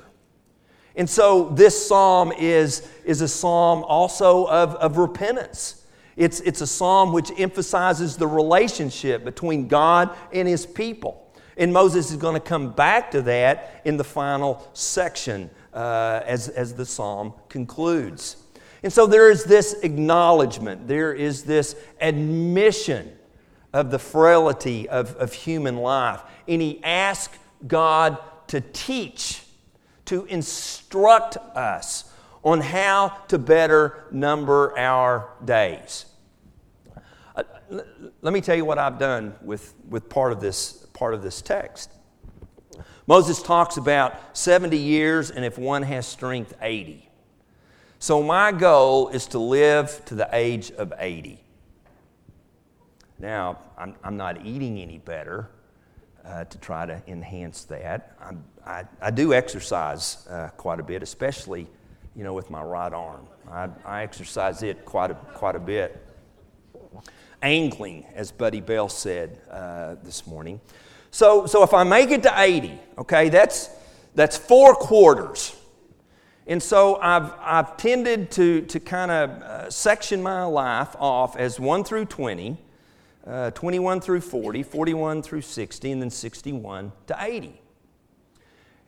And 0.95 1.09
so 1.09 1.49
this 1.49 1.87
psalm 1.87 2.31
is, 2.31 2.87
is 3.03 3.21
a 3.21 3.27
psalm 3.27 3.83
also 3.83 4.47
of, 4.47 4.75
of 4.75 4.97
repentance. 4.97 5.85
It's, 6.15 6.39
it's 6.39 6.61
a 6.61 6.67
psalm 6.67 7.11
which 7.11 7.31
emphasizes 7.37 8.15
the 8.15 8.27
relationship 8.27 9.25
between 9.25 9.67
God 9.67 10.15
and 10.31 10.47
his 10.47 10.65
people. 10.65 11.21
And 11.57 11.71
Moses 11.71 12.11
is 12.11 12.17
going 12.17 12.35
to 12.35 12.39
come 12.39 12.71
back 12.71 13.11
to 13.11 13.21
that 13.23 13.81
in 13.85 13.97
the 13.97 14.03
final 14.03 14.67
section 14.73 15.49
uh, 15.73 16.21
as, 16.25 16.47
as 16.49 16.73
the 16.73 16.85
psalm 16.85 17.33
concludes. 17.49 18.37
And 18.83 18.91
so 18.91 19.07
there 19.07 19.29
is 19.29 19.43
this 19.43 19.73
acknowledgement, 19.83 20.87
there 20.87 21.13
is 21.13 21.43
this 21.43 21.75
admission 21.99 23.11
of 23.75 23.91
the 23.91 23.99
frailty 23.99 24.87
of, 24.87 25.17
of 25.17 25.33
human 25.33 25.75
life. 25.75 26.21
And 26.47 26.61
he 26.61 26.81
asks 26.81 27.37
God 27.67 28.17
to 28.47 28.61
teach, 28.61 29.43
to 30.05 30.23
instruct 30.25 31.35
us 31.57 32.09
on 32.41 32.61
how 32.61 33.09
to 33.27 33.37
better 33.37 34.05
number 34.11 34.77
our 34.77 35.29
days. 35.43 36.05
Uh, 37.35 37.43
let 38.21 38.33
me 38.33 38.39
tell 38.39 38.55
you 38.55 38.63
what 38.63 38.77
I've 38.77 38.97
done 38.97 39.35
with, 39.41 39.73
with 39.89 40.07
part, 40.07 40.31
of 40.31 40.39
this, 40.39 40.71
part 40.93 41.13
of 41.13 41.21
this 41.21 41.41
text. 41.41 41.91
Moses 43.07 43.43
talks 43.43 43.75
about 43.75 44.37
70 44.37 44.77
years, 44.77 45.31
and 45.31 45.43
if 45.43 45.57
one 45.57 45.83
has 45.83 46.07
strength, 46.07 46.53
80. 46.61 47.09
So, 47.99 48.23
my 48.23 48.53
goal 48.53 49.09
is 49.09 49.27
to 49.27 49.39
live 49.39 50.01
to 50.05 50.15
the 50.15 50.29
age 50.31 50.71
of 50.71 50.93
80. 50.97 51.44
Now, 53.25 53.57
I'm, 53.75 53.95
I'm 54.03 54.17
not 54.17 54.45
eating 54.45 54.77
any 54.77 54.99
better 54.99 55.49
uh, 56.23 56.43
to 56.43 56.57
try 56.59 56.85
to 56.85 57.01
enhance 57.07 57.63
that. 57.63 58.15
I, 58.63 58.83
I 59.01 59.09
do 59.09 59.33
exercise 59.33 60.27
uh, 60.29 60.49
quite 60.49 60.79
a 60.79 60.83
bit, 60.83 61.01
especially 61.01 61.65
you 62.15 62.23
know, 62.23 62.35
with 62.35 62.51
my 62.51 62.61
right 62.61 62.93
arm. 62.93 63.25
I, 63.49 63.69
I 63.83 64.03
exercise 64.03 64.61
it 64.61 64.85
quite 64.85 65.09
a, 65.09 65.15
quite 65.15 65.55
a 65.55 65.59
bit. 65.59 66.05
Angling, 67.41 68.05
as 68.13 68.31
Buddy 68.31 68.61
Bell 68.61 68.89
said 68.89 69.41
uh, 69.49 69.95
this 70.03 70.27
morning. 70.27 70.61
So, 71.09 71.47
so 71.47 71.63
if 71.63 71.73
I 71.73 71.83
make 71.83 72.11
it 72.11 72.21
to 72.21 72.33
80, 72.39 72.79
okay, 72.99 73.29
that's, 73.29 73.71
that's 74.13 74.37
four 74.37 74.75
quarters. 74.75 75.55
And 76.45 76.61
so 76.61 76.97
I've, 76.97 77.33
I've 77.39 77.75
tended 77.75 78.29
to, 78.33 78.61
to 78.61 78.79
kind 78.79 79.09
of 79.09 79.29
uh, 79.31 79.71
section 79.71 80.21
my 80.21 80.43
life 80.43 80.95
off 80.99 81.35
as 81.37 81.59
1 81.59 81.85
through 81.85 82.05
20, 82.05 82.59
uh, 83.27 83.51
21 83.51 84.01
through 84.01 84.21
40, 84.21 84.63
41 84.63 85.21
through 85.21 85.41
60, 85.41 85.91
and 85.91 86.01
then 86.01 86.09
61 86.09 86.91
to 87.07 87.17
80. 87.19 87.61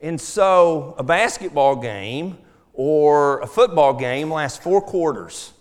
And 0.01 0.19
so 0.21 0.95
a 0.97 1.03
basketball 1.03 1.75
game 1.75 2.37
or 2.73 3.39
a 3.39 3.47
football 3.47 3.93
game 3.93 4.31
lasts 4.31 4.59
four 4.59 4.81
quarters. 4.81 5.53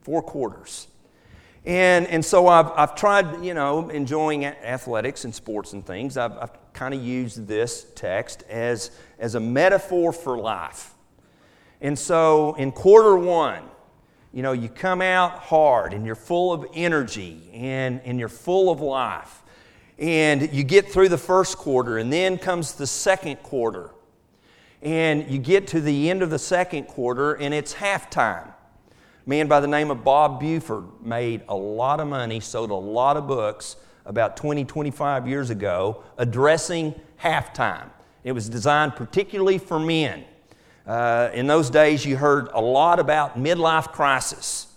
Four 0.00 0.22
quarters. 0.22 0.88
And, 1.66 2.06
and 2.06 2.24
so 2.24 2.46
I've, 2.46 2.70
I've 2.76 2.94
tried, 2.94 3.44
you 3.44 3.52
know, 3.52 3.88
enjoying 3.90 4.46
athletics 4.46 5.24
and 5.24 5.34
sports 5.34 5.72
and 5.72 5.84
things. 5.84 6.16
I've, 6.16 6.32
I've 6.38 6.72
kind 6.72 6.94
of 6.94 7.02
used 7.02 7.46
this 7.46 7.86
text 7.96 8.44
as, 8.48 8.92
as 9.18 9.34
a 9.34 9.40
metaphor 9.40 10.12
for 10.12 10.38
life. 10.38 10.94
And 11.80 11.98
so 11.98 12.54
in 12.54 12.72
quarter 12.72 13.16
one, 13.16 13.64
you 14.36 14.42
know, 14.42 14.52
you 14.52 14.68
come 14.68 15.00
out 15.00 15.38
hard 15.38 15.94
and 15.94 16.04
you're 16.04 16.14
full 16.14 16.52
of 16.52 16.66
energy 16.74 17.48
and, 17.54 18.02
and 18.04 18.18
you're 18.18 18.28
full 18.28 18.68
of 18.68 18.82
life. 18.82 19.42
And 19.98 20.52
you 20.52 20.62
get 20.62 20.92
through 20.92 21.08
the 21.08 21.16
first 21.16 21.56
quarter, 21.56 21.96
and 21.96 22.12
then 22.12 22.36
comes 22.36 22.74
the 22.74 22.86
second 22.86 23.36
quarter 23.36 23.92
and 24.82 25.30
you 25.30 25.38
get 25.38 25.68
to 25.68 25.80
the 25.80 26.10
end 26.10 26.22
of 26.22 26.28
the 26.28 26.38
second 26.38 26.84
quarter 26.84 27.32
and 27.32 27.54
it's 27.54 27.72
halftime. 27.72 28.48
A 28.48 28.52
man 29.24 29.48
by 29.48 29.58
the 29.58 29.66
name 29.66 29.90
of 29.90 30.04
Bob 30.04 30.38
Buford 30.38 30.84
made 31.02 31.40
a 31.48 31.56
lot 31.56 31.98
of 31.98 32.06
money, 32.06 32.38
sold 32.40 32.70
a 32.70 32.74
lot 32.74 33.16
of 33.16 33.26
books 33.26 33.76
about 34.04 34.36
20, 34.36 34.66
25 34.66 35.26
years 35.26 35.48
ago 35.48 36.04
addressing 36.18 36.94
halftime. 37.18 37.88
It 38.22 38.32
was 38.32 38.50
designed 38.50 38.96
particularly 38.96 39.56
for 39.56 39.78
men. 39.78 40.26
Uh, 40.86 41.30
in 41.34 41.46
those 41.46 41.68
days, 41.68 42.04
you 42.04 42.16
heard 42.16 42.48
a 42.52 42.60
lot 42.60 43.00
about 43.00 43.36
midlife 43.36 43.92
crisis. 43.92 44.68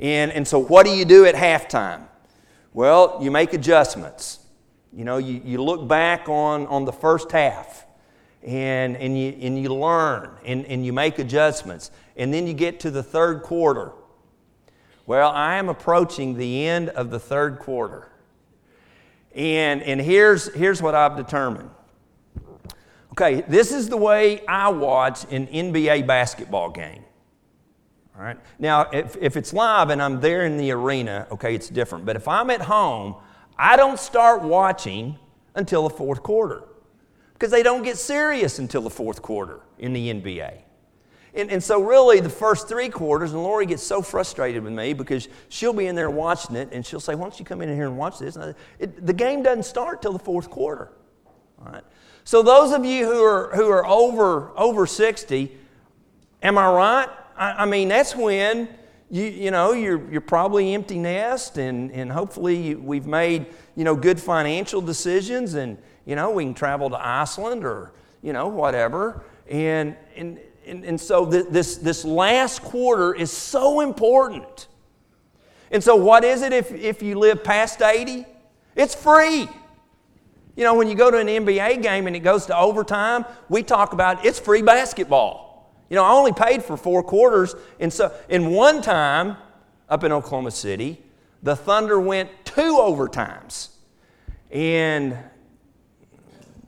And, 0.00 0.32
and 0.32 0.46
so, 0.46 0.58
what 0.58 0.84
do 0.84 0.92
you 0.92 1.04
do 1.04 1.24
at 1.24 1.34
halftime? 1.34 2.02
Well, 2.72 3.18
you 3.22 3.30
make 3.30 3.54
adjustments. 3.54 4.40
You 4.92 5.04
know, 5.04 5.18
you, 5.18 5.40
you 5.44 5.62
look 5.62 5.86
back 5.86 6.28
on, 6.28 6.66
on 6.66 6.84
the 6.84 6.92
first 6.92 7.30
half 7.30 7.86
and, 8.42 8.96
and, 8.96 9.18
you, 9.18 9.36
and 9.40 9.60
you 9.60 9.74
learn 9.74 10.30
and, 10.44 10.64
and 10.66 10.84
you 10.84 10.92
make 10.92 11.18
adjustments. 11.18 11.90
And 12.16 12.32
then 12.32 12.46
you 12.46 12.54
get 12.54 12.80
to 12.80 12.90
the 12.90 13.02
third 13.02 13.42
quarter. 13.42 13.92
Well, 15.06 15.30
I 15.30 15.56
am 15.56 15.68
approaching 15.68 16.36
the 16.36 16.66
end 16.66 16.88
of 16.90 17.10
the 17.10 17.20
third 17.20 17.58
quarter. 17.58 18.10
And, 19.34 19.82
and 19.82 20.00
here's, 20.00 20.52
here's 20.54 20.82
what 20.82 20.94
I've 20.94 21.16
determined. 21.16 21.70
Okay, 23.18 23.40
this 23.48 23.72
is 23.72 23.88
the 23.88 23.96
way 23.96 24.44
I 24.46 24.68
watch 24.68 25.24
an 25.32 25.46
NBA 25.46 26.06
basketball 26.06 26.68
game. 26.68 27.02
All 28.14 28.22
right. 28.22 28.36
Now, 28.58 28.90
if, 28.92 29.16
if 29.18 29.38
it's 29.38 29.54
live 29.54 29.88
and 29.88 30.02
I'm 30.02 30.20
there 30.20 30.44
in 30.44 30.58
the 30.58 30.70
arena, 30.72 31.26
okay, 31.30 31.54
it's 31.54 31.70
different. 31.70 32.04
But 32.04 32.16
if 32.16 32.28
I'm 32.28 32.50
at 32.50 32.60
home, 32.60 33.16
I 33.56 33.76
don't 33.76 33.98
start 33.98 34.42
watching 34.42 35.18
until 35.54 35.88
the 35.88 35.94
fourth 35.94 36.22
quarter 36.22 36.64
because 37.32 37.50
they 37.50 37.62
don't 37.62 37.82
get 37.82 37.96
serious 37.96 38.58
until 38.58 38.82
the 38.82 38.90
fourth 38.90 39.22
quarter 39.22 39.60
in 39.78 39.94
the 39.94 40.12
NBA. 40.12 40.58
And, 41.32 41.50
and, 41.50 41.64
so, 41.64 41.82
really, 41.82 42.20
the 42.20 42.28
first 42.28 42.68
three 42.68 42.90
quarters, 42.90 43.32
and 43.32 43.42
Lori 43.42 43.64
gets 43.64 43.82
so 43.82 44.02
frustrated 44.02 44.62
with 44.62 44.72
me 44.74 44.92
because 44.92 45.28
she'll 45.48 45.74
be 45.74 45.86
in 45.86 45.94
there 45.94 46.10
watching 46.10 46.56
it 46.56 46.70
and 46.72 46.84
she'll 46.84 47.00
say, 47.00 47.14
Why 47.14 47.22
don't 47.22 47.38
you 47.38 47.46
come 47.46 47.62
in 47.62 47.74
here 47.74 47.86
and 47.86 47.96
watch 47.96 48.18
this? 48.18 48.36
And 48.36 48.54
it, 48.78 49.06
the 49.06 49.12
game 49.12 49.42
doesn't 49.42 49.64
start 49.64 50.02
till 50.02 50.12
the 50.12 50.18
fourth 50.18 50.50
quarter. 50.50 50.92
All 51.58 51.72
right? 51.72 51.84
So, 52.26 52.42
those 52.42 52.72
of 52.72 52.84
you 52.84 53.06
who 53.06 53.22
are, 53.22 53.54
who 53.54 53.68
are 53.68 53.86
over, 53.86 54.50
over 54.58 54.84
60, 54.84 55.56
am 56.42 56.58
I 56.58 56.68
right? 56.68 57.08
I, 57.36 57.62
I 57.62 57.66
mean, 57.66 57.86
that's 57.86 58.16
when 58.16 58.68
you, 59.08 59.22
you 59.22 59.52
know, 59.52 59.70
you're, 59.70 60.10
you're 60.10 60.20
probably 60.20 60.74
empty 60.74 60.98
nest, 60.98 61.56
and, 61.56 61.92
and 61.92 62.10
hopefully, 62.10 62.74
we've 62.74 63.06
made 63.06 63.46
you 63.76 63.84
know, 63.84 63.94
good 63.94 64.18
financial 64.18 64.80
decisions 64.80 65.54
and 65.54 65.78
you 66.04 66.16
know, 66.16 66.32
we 66.32 66.42
can 66.42 66.54
travel 66.54 66.90
to 66.90 66.96
Iceland 66.96 67.64
or, 67.64 67.92
you 68.22 68.32
know, 68.32 68.48
whatever. 68.48 69.22
And, 69.48 69.94
and, 70.16 70.40
and, 70.66 70.84
and 70.84 71.00
so 71.00 71.30
th- 71.30 71.46
this, 71.50 71.76
this 71.76 72.04
last 72.04 72.60
quarter 72.60 73.14
is 73.14 73.30
so 73.30 73.82
important. 73.82 74.66
And 75.70 75.82
so, 75.82 75.94
what 75.94 76.24
is 76.24 76.42
it 76.42 76.52
if, 76.52 76.72
if 76.72 77.02
you 77.02 77.20
live 77.20 77.44
past 77.44 77.82
80? 77.82 78.26
It's 78.74 78.96
free. 78.96 79.48
You 80.56 80.64
know, 80.64 80.74
when 80.74 80.88
you 80.88 80.94
go 80.94 81.10
to 81.10 81.18
an 81.18 81.26
NBA 81.26 81.82
game 81.82 82.06
and 82.06 82.16
it 82.16 82.20
goes 82.20 82.46
to 82.46 82.58
overtime, 82.58 83.26
we 83.48 83.62
talk 83.62 83.92
about 83.92 84.24
it's 84.24 84.38
free 84.40 84.62
basketball. 84.62 85.46
You 85.90 85.96
know, 85.96 86.04
I 86.04 86.12
only 86.12 86.32
paid 86.32 86.64
for 86.64 86.76
four 86.76 87.02
quarters. 87.02 87.54
And 87.78 87.92
so, 87.92 88.12
in 88.28 88.50
one 88.50 88.82
time 88.82 89.36
up 89.88 90.02
in 90.02 90.12
Oklahoma 90.12 90.50
City, 90.50 91.00
the 91.42 91.54
Thunder 91.54 92.00
went 92.00 92.30
two 92.44 92.78
overtimes. 92.80 93.68
And 94.50 95.16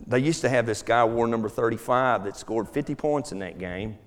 they 0.07 0.21
used 0.21 0.43
to 0.43 0.49
have 0.49 0.67
this 0.67 0.83
guy, 0.83 1.05
wore 1.05 1.27
number 1.27 1.49
35, 1.49 2.25
that 2.25 2.37
scored 2.37 2.69
50 2.69 2.95
points 2.95 3.33
in 3.33 3.39
that 3.41 3.59
game. 3.59 3.99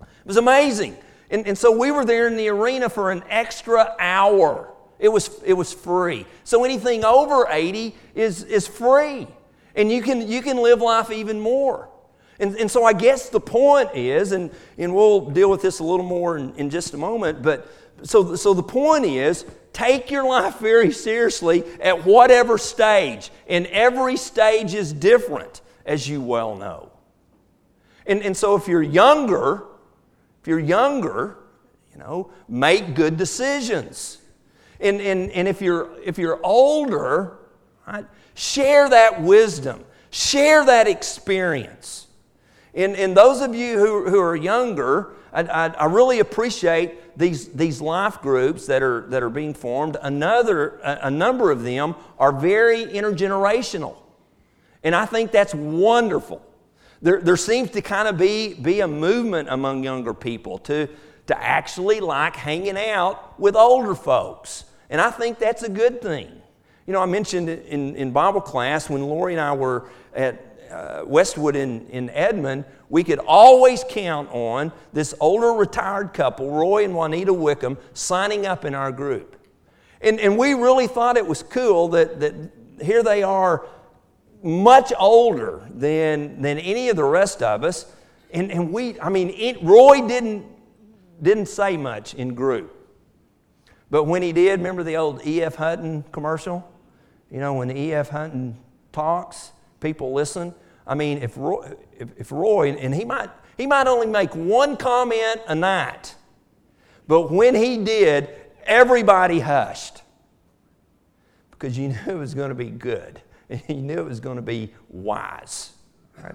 It 0.00 0.26
was 0.26 0.36
amazing. 0.36 0.96
And, 1.30 1.46
and 1.46 1.56
so 1.56 1.76
we 1.76 1.90
were 1.90 2.04
there 2.04 2.26
in 2.26 2.36
the 2.36 2.48
arena 2.48 2.88
for 2.88 3.10
an 3.10 3.22
extra 3.28 3.94
hour. 3.98 4.73
It 4.98 5.08
was, 5.08 5.30
it 5.44 5.54
was 5.54 5.72
free. 5.72 6.26
So 6.44 6.64
anything 6.64 7.04
over 7.04 7.46
80 7.48 7.94
is, 8.14 8.42
is 8.44 8.66
free. 8.66 9.26
And 9.74 9.90
you 9.90 10.02
can, 10.02 10.28
you 10.28 10.40
can 10.40 10.58
live 10.58 10.80
life 10.80 11.10
even 11.10 11.40
more. 11.40 11.88
And, 12.38 12.56
and 12.56 12.70
so 12.70 12.84
I 12.84 12.92
guess 12.92 13.28
the 13.28 13.40
point 13.40 13.90
is, 13.94 14.32
and, 14.32 14.50
and 14.78 14.94
we'll 14.94 15.30
deal 15.30 15.50
with 15.50 15.62
this 15.62 15.78
a 15.78 15.84
little 15.84 16.06
more 16.06 16.36
in, 16.36 16.54
in 16.56 16.70
just 16.70 16.94
a 16.94 16.96
moment, 16.96 17.42
but 17.42 17.68
so, 18.02 18.34
so 18.34 18.54
the 18.54 18.62
point 18.62 19.04
is 19.04 19.44
take 19.72 20.10
your 20.10 20.24
life 20.24 20.58
very 20.58 20.90
seriously 20.90 21.64
at 21.80 22.04
whatever 22.04 22.58
stage. 22.58 23.30
And 23.48 23.66
every 23.68 24.16
stage 24.16 24.74
is 24.74 24.92
different, 24.92 25.60
as 25.86 26.08
you 26.08 26.20
well 26.20 26.56
know. 26.56 26.90
And, 28.06 28.22
and 28.22 28.36
so 28.36 28.56
if 28.56 28.68
you're 28.68 28.82
younger, 28.82 29.64
if 30.40 30.48
you're 30.48 30.60
younger, 30.60 31.38
you 31.92 31.98
know, 31.98 32.30
make 32.48 32.94
good 32.94 33.16
decisions. 33.16 34.18
And, 34.80 35.00
and, 35.00 35.30
and 35.30 35.48
if, 35.48 35.62
you're, 35.62 35.90
if 36.02 36.18
you're 36.18 36.40
older, 36.44 37.38
right, 37.86 38.04
share 38.34 38.88
that 38.88 39.22
wisdom, 39.22 39.84
share 40.10 40.64
that 40.64 40.88
experience. 40.88 42.06
And, 42.74 42.96
and 42.96 43.16
those 43.16 43.40
of 43.40 43.54
you 43.54 43.78
who, 43.78 44.08
who 44.08 44.20
are 44.20 44.36
younger, 44.36 45.12
I, 45.32 45.42
I, 45.42 45.66
I 45.68 45.84
really 45.86 46.18
appreciate 46.18 47.16
these, 47.16 47.48
these 47.48 47.80
life 47.80 48.20
groups 48.20 48.66
that 48.66 48.82
are, 48.82 49.02
that 49.08 49.22
are 49.22 49.30
being 49.30 49.54
formed. 49.54 49.96
Another, 50.02 50.80
a, 50.82 51.06
a 51.06 51.10
number 51.10 51.50
of 51.50 51.62
them 51.62 51.94
are 52.18 52.32
very 52.32 52.84
intergenerational. 52.84 53.96
And 54.82 54.94
I 54.94 55.06
think 55.06 55.30
that's 55.30 55.54
wonderful. 55.54 56.42
There, 57.00 57.20
there 57.20 57.36
seems 57.36 57.70
to 57.72 57.82
kind 57.82 58.08
of 58.08 58.18
be, 58.18 58.54
be 58.54 58.80
a 58.80 58.88
movement 58.88 59.48
among 59.50 59.84
younger 59.84 60.14
people 60.14 60.58
to, 60.58 60.88
to 61.26 61.42
actually 61.42 62.00
like 62.00 62.34
hanging 62.36 62.78
out 62.78 63.38
with 63.38 63.56
older 63.56 63.94
folks. 63.94 64.63
And 64.90 65.00
I 65.00 65.10
think 65.10 65.38
that's 65.38 65.62
a 65.62 65.68
good 65.68 66.00
thing. 66.02 66.30
You 66.86 66.92
know, 66.92 67.00
I 67.00 67.06
mentioned 67.06 67.48
in, 67.48 67.96
in 67.96 68.10
Bible 68.12 68.40
class 68.40 68.90
when 68.90 69.02
Lori 69.02 69.32
and 69.34 69.40
I 69.40 69.52
were 69.54 69.88
at, 70.14 70.54
uh, 70.70 71.04
Westwood 71.06 71.56
in, 71.56 71.86
in 71.88 72.10
Edmond, 72.10 72.64
we 72.88 73.04
could 73.04 73.20
always 73.20 73.84
count 73.88 74.28
on 74.32 74.72
this 74.92 75.14
older 75.20 75.52
retired 75.52 76.12
couple, 76.12 76.50
Roy 76.50 76.84
and 76.84 76.94
Juanita 76.94 77.32
Wickham, 77.32 77.78
signing 77.92 78.46
up 78.46 78.64
in 78.64 78.74
our 78.74 78.90
group. 78.90 79.36
And, 80.00 80.20
and 80.20 80.36
we 80.36 80.54
really 80.54 80.86
thought 80.86 81.16
it 81.16 81.26
was 81.26 81.42
cool 81.42 81.88
that, 81.88 82.20
that 82.20 82.34
here 82.82 83.02
they 83.02 83.22
are, 83.22 83.66
much 84.42 84.92
older 84.98 85.66
than, 85.70 86.42
than 86.42 86.58
any 86.58 86.90
of 86.90 86.96
the 86.96 87.04
rest 87.04 87.42
of 87.42 87.64
us. 87.64 87.86
And, 88.30 88.50
and 88.52 88.72
we, 88.72 89.00
I 89.00 89.08
mean, 89.08 89.30
it, 89.30 89.62
Roy 89.62 90.06
didn't, 90.06 90.44
didn't 91.22 91.46
say 91.46 91.78
much 91.78 92.12
in 92.12 92.34
group. 92.34 92.73
But 93.94 94.08
when 94.08 94.22
he 94.22 94.32
did, 94.32 94.58
remember 94.58 94.82
the 94.82 94.96
old 94.96 95.24
E.F. 95.24 95.54
Hutton 95.54 96.04
commercial? 96.10 96.68
You 97.30 97.38
know, 97.38 97.54
when 97.54 97.70
E.F. 97.70 98.08
Hutton 98.08 98.58
talks, 98.90 99.52
people 99.78 100.12
listen. 100.12 100.52
I 100.84 100.96
mean, 100.96 101.18
if 101.18 101.36
Roy, 101.36 101.74
if, 101.96 102.08
if 102.18 102.32
Roy 102.32 102.72
and 102.72 102.92
he 102.92 103.04
might, 103.04 103.30
he 103.56 103.68
might 103.68 103.86
only 103.86 104.08
make 104.08 104.34
one 104.34 104.76
comment 104.76 105.42
a 105.46 105.54
night, 105.54 106.16
but 107.06 107.30
when 107.30 107.54
he 107.54 107.84
did, 107.84 108.30
everybody 108.64 109.38
hushed 109.38 110.02
because 111.52 111.78
you 111.78 111.88
knew 112.06 112.16
it 112.16 112.18
was 112.18 112.34
going 112.34 112.48
to 112.48 112.56
be 112.56 112.70
good. 112.70 113.22
You 113.68 113.76
knew 113.76 114.00
it 114.00 114.06
was 114.06 114.18
going 114.18 114.36
to 114.38 114.42
be 114.42 114.74
wise. 114.88 115.70
Right? 116.20 116.34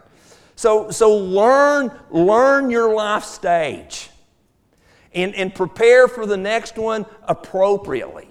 So, 0.55 0.91
so 0.91 1.13
learn, 1.13 1.91
learn 2.09 2.69
your 2.69 2.95
life 2.95 3.25
stage 3.25 4.11
and, 5.13 5.33
and 5.35 5.53
prepare 5.53 6.07
for 6.07 6.25
the 6.25 6.37
next 6.37 6.77
one 6.77 7.05
appropriately. 7.23 8.27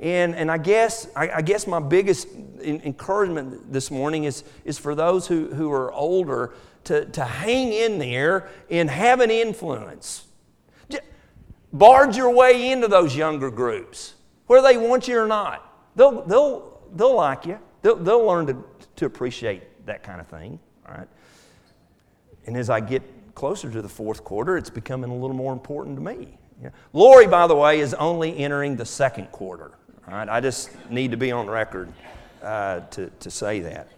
And, 0.00 0.34
and 0.36 0.50
I, 0.50 0.58
guess, 0.58 1.08
I, 1.16 1.30
I 1.30 1.42
guess 1.42 1.66
my 1.66 1.80
biggest 1.80 2.28
encouragement 2.62 3.72
this 3.72 3.90
morning 3.90 4.24
is, 4.24 4.44
is 4.64 4.78
for 4.78 4.94
those 4.94 5.26
who, 5.26 5.46
who 5.48 5.72
are 5.72 5.92
older 5.92 6.54
to, 6.84 7.04
to 7.06 7.24
hang 7.24 7.72
in 7.72 7.98
there 7.98 8.48
and 8.70 8.88
have 8.88 9.20
an 9.20 9.30
influence. 9.30 10.24
Barge 11.72 12.16
your 12.16 12.30
way 12.30 12.70
into 12.70 12.88
those 12.88 13.14
younger 13.14 13.50
groups, 13.50 14.14
whether 14.46 14.66
they 14.66 14.78
want 14.78 15.06
you 15.06 15.18
or 15.18 15.26
not. 15.26 15.64
They'll, 15.96 16.22
they'll, 16.22 16.80
they'll 16.94 17.16
like 17.16 17.44
you, 17.44 17.58
they'll, 17.82 17.96
they'll 17.96 18.24
learn 18.24 18.46
to, 18.46 18.64
to 18.96 19.06
appreciate 19.06 19.84
that 19.84 20.02
kind 20.02 20.20
of 20.20 20.28
thing. 20.28 20.58
All 20.88 20.94
right? 20.94 21.08
And 22.46 22.56
as 22.56 22.70
I 22.70 22.80
get 22.80 23.02
closer 23.38 23.70
to 23.70 23.80
the 23.80 23.88
fourth 23.88 24.24
quarter, 24.24 24.56
it's 24.56 24.68
becoming 24.68 25.10
a 25.10 25.14
little 25.14 25.36
more 25.36 25.52
important 25.52 25.96
to 25.96 26.02
me. 26.02 26.36
Yeah. 26.60 26.70
Lori, 26.92 27.28
by 27.28 27.46
the 27.46 27.54
way, 27.54 27.78
is 27.78 27.94
only 27.94 28.36
entering 28.36 28.74
the 28.74 28.84
second 28.84 29.30
quarter. 29.30 29.70
All 30.08 30.14
right? 30.14 30.28
I 30.28 30.40
just 30.40 30.70
need 30.90 31.12
to 31.12 31.16
be 31.16 31.30
on 31.30 31.46
record 31.46 31.92
uh, 32.42 32.80
to, 32.80 33.06
to 33.20 33.30
say 33.30 33.60
that. 33.60 33.90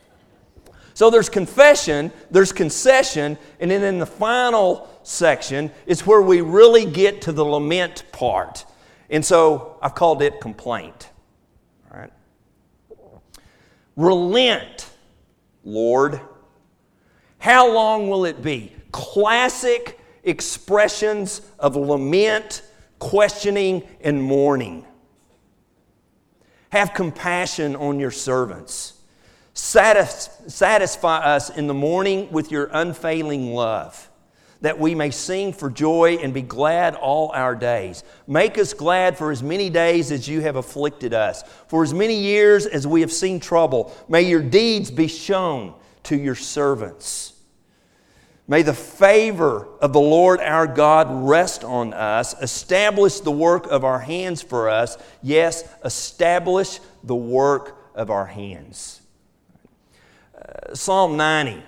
So 0.92 1.08
there's 1.08 1.30
confession, 1.30 2.12
there's 2.30 2.52
concession, 2.52 3.38
and 3.60 3.70
then 3.70 3.82
in 3.82 3.98
the 3.98 4.04
final 4.04 4.90
section 5.04 5.70
is 5.86 6.06
where 6.06 6.20
we 6.20 6.42
really 6.42 6.84
get 6.84 7.22
to 7.22 7.32
the 7.32 7.44
lament 7.44 8.04
part. 8.12 8.66
And 9.08 9.24
so 9.24 9.78
I've 9.80 9.94
called 9.94 10.20
it 10.20 10.38
complaint. 10.42 11.08
All 11.90 11.98
right? 11.98 12.12
Relent, 13.96 14.90
Lord. 15.64 16.20
How 17.38 17.72
long 17.72 18.10
will 18.10 18.26
it 18.26 18.42
be? 18.42 18.76
Classic 18.92 19.98
expressions 20.22 21.42
of 21.58 21.76
lament, 21.76 22.62
questioning, 22.98 23.82
and 24.00 24.22
mourning. 24.22 24.84
Have 26.70 26.94
compassion 26.94 27.74
on 27.76 27.98
your 27.98 28.10
servants. 28.10 28.94
satisfy 29.52 31.18
us 31.18 31.50
in 31.50 31.66
the 31.66 31.74
morning 31.74 32.30
with 32.30 32.50
your 32.50 32.70
unfailing 32.72 33.52
love, 33.54 34.08
that 34.60 34.78
we 34.78 34.94
may 34.94 35.10
sing 35.10 35.52
for 35.52 35.70
joy 35.70 36.18
and 36.22 36.32
be 36.32 36.42
glad 36.42 36.94
all 36.94 37.32
our 37.32 37.54
days. 37.54 38.04
Make 38.26 38.58
us 38.58 38.72
glad 38.72 39.18
for 39.18 39.30
as 39.30 39.42
many 39.42 39.70
days 39.70 40.12
as 40.12 40.28
you 40.28 40.40
have 40.42 40.56
afflicted 40.56 41.14
us, 41.14 41.42
for 41.66 41.82
as 41.82 41.92
many 41.92 42.14
years 42.14 42.66
as 42.66 42.86
we 42.86 43.00
have 43.00 43.12
seen 43.12 43.40
trouble. 43.40 43.92
May 44.08 44.22
your 44.22 44.42
deeds 44.42 44.90
be 44.90 45.08
shown 45.08 45.74
to 46.04 46.16
your 46.16 46.34
servants. 46.34 47.32
May 48.50 48.62
the 48.62 48.74
favor 48.74 49.68
of 49.80 49.92
the 49.92 50.00
Lord 50.00 50.40
our 50.40 50.66
God 50.66 51.06
rest 51.08 51.62
on 51.62 51.94
us, 51.94 52.34
establish 52.42 53.20
the 53.20 53.30
work 53.30 53.68
of 53.68 53.84
our 53.84 54.00
hands 54.00 54.42
for 54.42 54.68
us. 54.68 54.98
Yes, 55.22 55.62
establish 55.84 56.80
the 57.04 57.14
work 57.14 57.80
of 57.94 58.10
our 58.10 58.26
hands. 58.26 59.02
Uh, 60.36 60.74
psalm 60.74 61.16
90, 61.16 61.62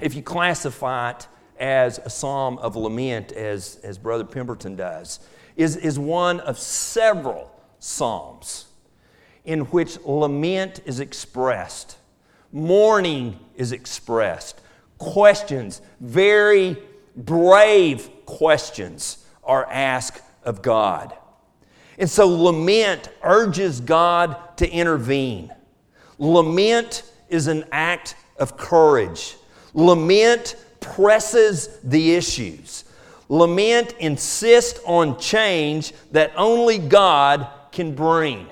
if 0.00 0.14
you 0.14 0.22
classify 0.22 1.10
it 1.10 1.28
as 1.60 1.98
a 1.98 2.08
psalm 2.08 2.56
of 2.56 2.76
lament, 2.76 3.32
as, 3.32 3.76
as 3.84 3.98
Brother 3.98 4.24
Pemberton 4.24 4.76
does, 4.76 5.20
is, 5.54 5.76
is 5.76 5.98
one 5.98 6.40
of 6.40 6.58
several 6.58 7.54
psalms 7.78 8.68
in 9.44 9.60
which 9.66 9.98
lament 10.06 10.80
is 10.86 10.98
expressed, 10.98 11.98
mourning 12.52 13.38
is 13.54 13.70
expressed 13.70 14.62
questions, 14.98 15.80
very 16.00 16.76
brave 17.16 18.08
questions, 18.26 19.24
are 19.42 19.66
asked 19.70 20.22
of 20.44 20.62
God. 20.62 21.14
And 21.98 22.10
so 22.10 22.26
lament 22.26 23.08
urges 23.22 23.80
God 23.80 24.36
to 24.58 24.68
intervene. 24.68 25.52
Lament 26.18 27.02
is 27.28 27.46
an 27.46 27.64
act 27.70 28.16
of 28.38 28.56
courage. 28.56 29.36
Lament 29.74 30.56
presses 30.80 31.78
the 31.82 32.14
issues. 32.14 32.84
Lament 33.28 33.94
insists 33.98 34.80
on 34.84 35.18
change 35.18 35.92
that 36.12 36.32
only 36.36 36.78
God 36.78 37.48
can 37.72 37.94
bring. 37.94 38.46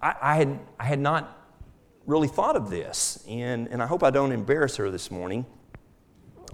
I, 0.00 0.14
I, 0.22 0.36
had, 0.36 0.58
I 0.78 0.84
had 0.84 0.98
not 1.00 1.35
really 2.06 2.28
thought 2.28 2.56
of 2.56 2.70
this, 2.70 3.24
and, 3.28 3.68
and 3.68 3.82
I 3.82 3.86
hope 3.86 4.02
I 4.02 4.10
don't 4.10 4.32
embarrass 4.32 4.76
her 4.76 4.90
this 4.90 5.10
morning. 5.10 5.44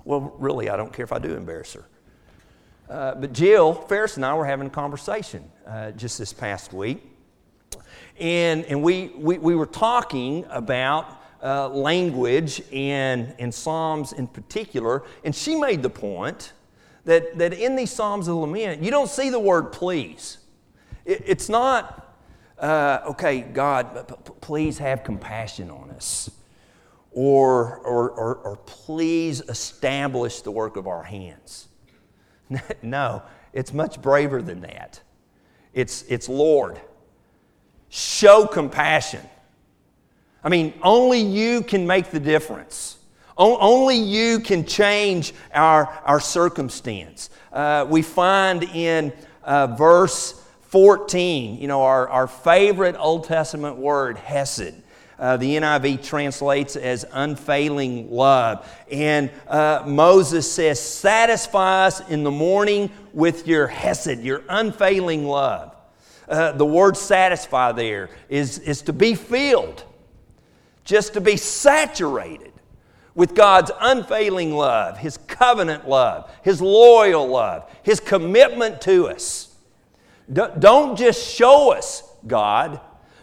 Well, 0.05 0.35
really, 0.39 0.71
I 0.71 0.77
don't 0.77 0.93
care 0.93 1.05
if 1.05 1.13
I 1.13 1.19
do 1.19 1.35
embarrass 1.35 1.75
her. 1.75 1.85
Uh, 2.89 3.15
but 3.15 3.33
Jill 3.33 3.75
Ferris 3.75 4.17
and 4.17 4.25
I 4.25 4.35
were 4.35 4.45
having 4.45 4.67
a 4.67 4.71
conversation 4.71 5.51
uh, 5.67 5.93
just 5.93 6.19
this 6.19 6.33
past 6.33 6.73
week. 6.73 7.03
And, 8.19 8.65
and 8.67 8.83
we, 8.83 9.13
we, 9.17 9.39
we 9.39 9.55
were 9.55 9.67
talking 9.67 10.45
about 10.51 11.23
uh, 11.43 11.69
language 11.69 12.63
and, 12.73 13.35
and 13.39 13.53
Psalms 13.53 14.13
in 14.13 14.27
particular. 14.27 15.05
And 15.25 15.35
she 15.35 15.55
made 15.55 15.83
the 15.83 15.91
point 15.91 16.53
that, 17.05 17.39
that 17.39 17.53
in 17.55 17.77
these 17.77 17.91
Psalms 17.91 18.29
of 18.29 18.37
Lament, 18.37 18.83
you 18.83 18.91
don't 18.91 19.09
see 19.09 19.31
the 19.31 19.41
word 19.41 19.73
please. 19.73 20.39
It, 21.05 21.23
it's 21.27 21.49
not 21.49 22.12
uh, 22.63 23.03
okay, 23.09 23.41
God, 23.41 24.07
p- 24.09 24.33
please 24.41 24.79
have 24.79 25.03
compassion 25.03 25.69
on 25.69 25.91
us. 25.91 26.31
Or, 27.11 27.79
or, 27.79 28.11
or, 28.11 28.35
or 28.37 28.57
please 28.65 29.43
establish 29.43 30.41
the 30.41 30.51
work 30.51 30.77
of 30.77 30.87
our 30.87 31.03
hands. 31.03 31.69
no, 32.83 33.23
it's 33.53 33.75
much 33.75 34.01
braver 34.01 34.41
than 34.41 34.61
that. 34.61 35.01
It's, 35.75 36.03
it's 36.05 36.29
Lord, 36.29 36.81
show 37.89 38.47
compassion. 38.47 39.21
I 40.45 40.49
mean, 40.49 40.73
only 40.83 41.21
you 41.21 41.63
can 41.63 41.87
make 41.87 42.11
the 42.11 42.21
difference. 42.21 42.99
O- 43.37 43.59
only 43.59 43.97
you 43.97 44.39
can 44.39 44.65
change 44.65 45.35
our, 45.53 45.87
our 46.05 46.21
circumstance. 46.21 47.29
Uh, 47.53 47.87
we 47.89 48.03
find 48.03 48.63
in 48.63 49.13
uh, 49.43 49.67
verse 49.67 50.42
14, 50.73 51.61
you 51.61 51.69
know, 51.69 51.83
our, 51.83 52.09
our 52.09 52.27
favorite 52.27 52.97
Old 52.99 53.25
Testament 53.25 53.77
word, 53.77 54.17
hesed. 54.17 54.73
Uh, 55.19 55.37
the 55.37 55.57
NIV 55.57 56.03
translates 56.03 56.77
as 56.77 57.05
unfailing 57.13 58.11
love. 58.11 58.67
And 58.91 59.31
uh, 59.49 59.85
Moses 59.87 60.51
says, 60.51 60.81
Satisfy 60.81 61.89
us 61.89 62.01
in 62.09 62.25
the 62.25 62.31
morning 62.31 62.91
with 63.13 63.47
your 63.47 63.67
hesed, 63.67 64.21
your 64.21 64.45
unfailing 64.49 65.27
love. 65.27 65.77
Uh, 66.27 66.53
the 66.53 66.65
word 66.65 66.97
satisfy 66.97 67.73
there 67.73 68.09
is, 68.31 68.59
is 68.61 68.81
to 68.81 68.95
be 68.95 69.15
filled, 69.15 69.85
just 70.85 71.13
to 71.13 71.21
be 71.21 71.37
saturated 71.37 72.55
with 73.15 73.35
God's 73.35 73.71
unfailing 73.79 74.55
love, 74.55 74.97
His 74.97 75.19
covenant 75.19 75.87
love, 75.87 76.35
His 76.43 76.63
loyal 76.63 77.29
love, 77.29 77.71
His 77.83 78.01
commitment 78.01 78.81
to 78.81 79.09
us. 79.09 79.52
Don't 80.31 80.97
just 80.97 81.27
show 81.27 81.73
us 81.73 82.03
God, 82.27 82.81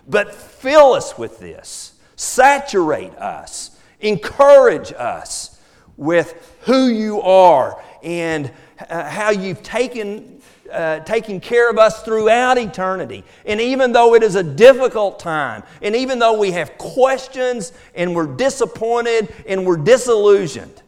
but 0.07 0.33
fill 0.33 0.93
us 0.93 1.17
with 1.17 1.39
this. 1.39 1.93
Saturate 2.15 3.15
us. 3.15 3.71
Encourage 4.01 4.91
us 4.93 5.59
with 5.97 6.57
who 6.61 6.87
you 6.87 7.21
are 7.21 7.81
and 8.01 8.51
uh, 8.89 9.09
how 9.09 9.31
you've 9.31 9.61
taken 9.61 10.39
uh, 10.71 10.99
taking 10.99 11.39
care 11.39 11.69
of 11.69 11.79
us 11.79 12.03
throughout 12.03 12.57
eternity. 12.57 13.23
And 13.45 13.59
even 13.59 13.91
though 13.91 14.13
it 14.13 14.21
is 14.21 14.35
a 14.35 14.43
difficult 14.43 15.19
time, 15.19 15.63
and 15.81 15.95
even 15.95 16.19
though 16.19 16.37
we 16.37 16.51
have 16.51 16.77
questions 16.77 17.73
and 17.95 18.15
we're 18.15 18.35
disappointed 18.35 19.33
and 19.47 19.65
we're 19.65 19.77
disillusioned, 19.77 20.83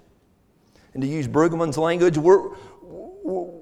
and 0.93 1.01
to 1.01 1.07
use 1.07 1.27
Brueggemann's 1.27 1.77
language, 1.77 2.17
we're, 2.17 2.49
we're 3.23 3.60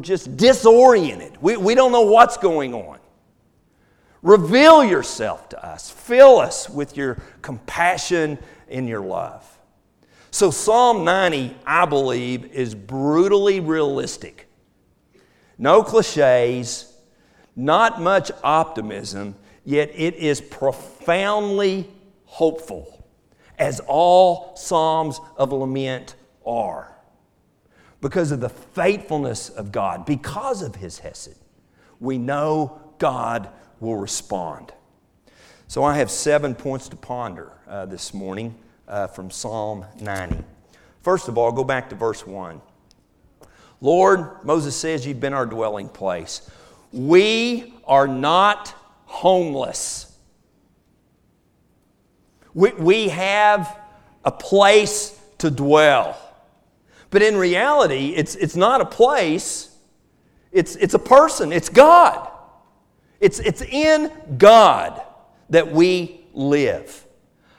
just 0.00 0.36
disoriented. 0.36 1.40
We, 1.40 1.56
we 1.56 1.74
don't 1.74 1.92
know 1.92 2.02
what's 2.02 2.36
going 2.36 2.74
on. 2.74 2.98
Reveal 4.22 4.84
yourself 4.84 5.48
to 5.50 5.64
us. 5.64 5.90
Fill 5.90 6.38
us 6.38 6.68
with 6.68 6.96
your 6.96 7.18
compassion 7.42 8.38
and 8.68 8.88
your 8.88 9.00
love. 9.00 9.46
So, 10.30 10.50
Psalm 10.50 11.04
90, 11.04 11.56
I 11.66 11.86
believe, 11.86 12.44
is 12.44 12.74
brutally 12.74 13.60
realistic. 13.60 14.48
No 15.58 15.82
cliches, 15.82 16.94
not 17.56 18.00
much 18.00 18.30
optimism, 18.44 19.34
yet 19.64 19.90
it 19.94 20.14
is 20.14 20.40
profoundly 20.40 21.88
hopeful, 22.24 23.06
as 23.58 23.80
all 23.86 24.54
Psalms 24.56 25.20
of 25.36 25.52
lament 25.52 26.14
are. 26.46 26.89
Because 28.00 28.30
of 28.32 28.40
the 28.40 28.48
faithfulness 28.48 29.48
of 29.50 29.72
God, 29.72 30.06
because 30.06 30.62
of 30.62 30.76
His 30.76 31.00
Hesed, 31.00 31.38
we 31.98 32.16
know 32.16 32.80
God 32.98 33.48
will 33.78 33.96
respond. 33.96 34.72
So 35.68 35.84
I 35.84 35.96
have 35.98 36.10
seven 36.10 36.54
points 36.54 36.88
to 36.88 36.96
ponder 36.96 37.52
uh, 37.68 37.86
this 37.86 38.12
morning 38.12 38.54
uh, 38.88 39.06
from 39.06 39.30
Psalm 39.30 39.84
90. 40.00 40.42
First 41.02 41.28
of 41.28 41.38
all, 41.38 41.52
go 41.52 41.64
back 41.64 41.88
to 41.90 41.94
verse 41.94 42.26
1. 42.26 42.60
Lord, 43.80 44.44
Moses 44.44 44.76
says, 44.76 45.06
You've 45.06 45.20
been 45.20 45.32
our 45.32 45.46
dwelling 45.46 45.88
place. 45.88 46.50
We 46.92 47.74
are 47.84 48.08
not 48.08 48.74
homeless. 49.04 50.16
We, 52.52 52.72
we 52.72 53.08
have 53.08 53.78
a 54.24 54.32
place 54.32 55.18
to 55.38 55.50
dwell. 55.50 56.18
But 57.10 57.22
in 57.22 57.36
reality, 57.36 58.14
it's, 58.14 58.36
it's 58.36 58.56
not 58.56 58.80
a 58.80 58.84
place, 58.84 59.76
it's, 60.52 60.76
it's 60.76 60.94
a 60.94 60.98
person, 60.98 61.52
it's 61.52 61.68
God. 61.68 62.28
It's, 63.20 63.38
it's 63.40 63.62
in 63.62 64.10
God 64.38 65.02
that 65.50 65.70
we 65.70 66.24
live. 66.32 67.06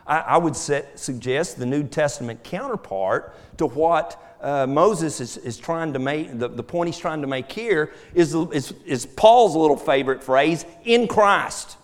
I, 0.08 0.20
I 0.20 0.38
would 0.38 0.56
set, 0.56 0.98
suggest 0.98 1.60
the 1.60 1.66
New 1.66 1.84
Testament 1.84 2.44
counterpart 2.44 3.36
to 3.58 3.68
what 3.68 4.38
uh, 4.42 4.66
Moses 4.66 5.22
is, 5.22 5.38
is 5.38 5.58
trying 5.58 5.94
to 5.94 6.00
make, 6.00 6.40
the, 6.40 6.48
the 6.48 6.64
point 6.64 6.88
he's 6.88 6.98
trying 6.98 7.22
to 7.22 7.28
make 7.28 7.52
here 7.52 7.94
is, 8.16 8.34
is, 8.34 8.74
is 8.86 9.06
Paul's 9.06 9.56
little 9.56 9.78
favorite 9.78 10.24
phrase, 10.24 10.66
in 10.84 11.08
Christ. 11.08 11.78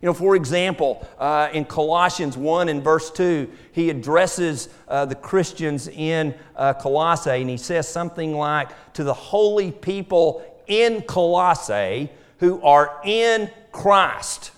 You 0.00 0.06
know, 0.06 0.14
for 0.14 0.36
example, 0.36 1.06
uh, 1.18 1.48
in 1.52 1.64
Colossians 1.64 2.36
1 2.36 2.68
and 2.68 2.84
verse 2.84 3.10
2, 3.10 3.50
he 3.72 3.90
addresses 3.90 4.68
uh, 4.86 5.04
the 5.06 5.16
Christians 5.16 5.88
in 5.88 6.34
uh, 6.54 6.74
Colossae 6.74 7.30
and 7.30 7.50
he 7.50 7.56
says 7.56 7.88
something 7.88 8.32
like, 8.32 8.68
To 8.94 9.02
the 9.02 9.14
holy 9.14 9.72
people 9.72 10.44
in 10.68 11.02
Colossae, 11.02 12.10
who 12.38 12.62
are 12.62 13.00
in 13.04 13.50
Christ. 13.72 14.52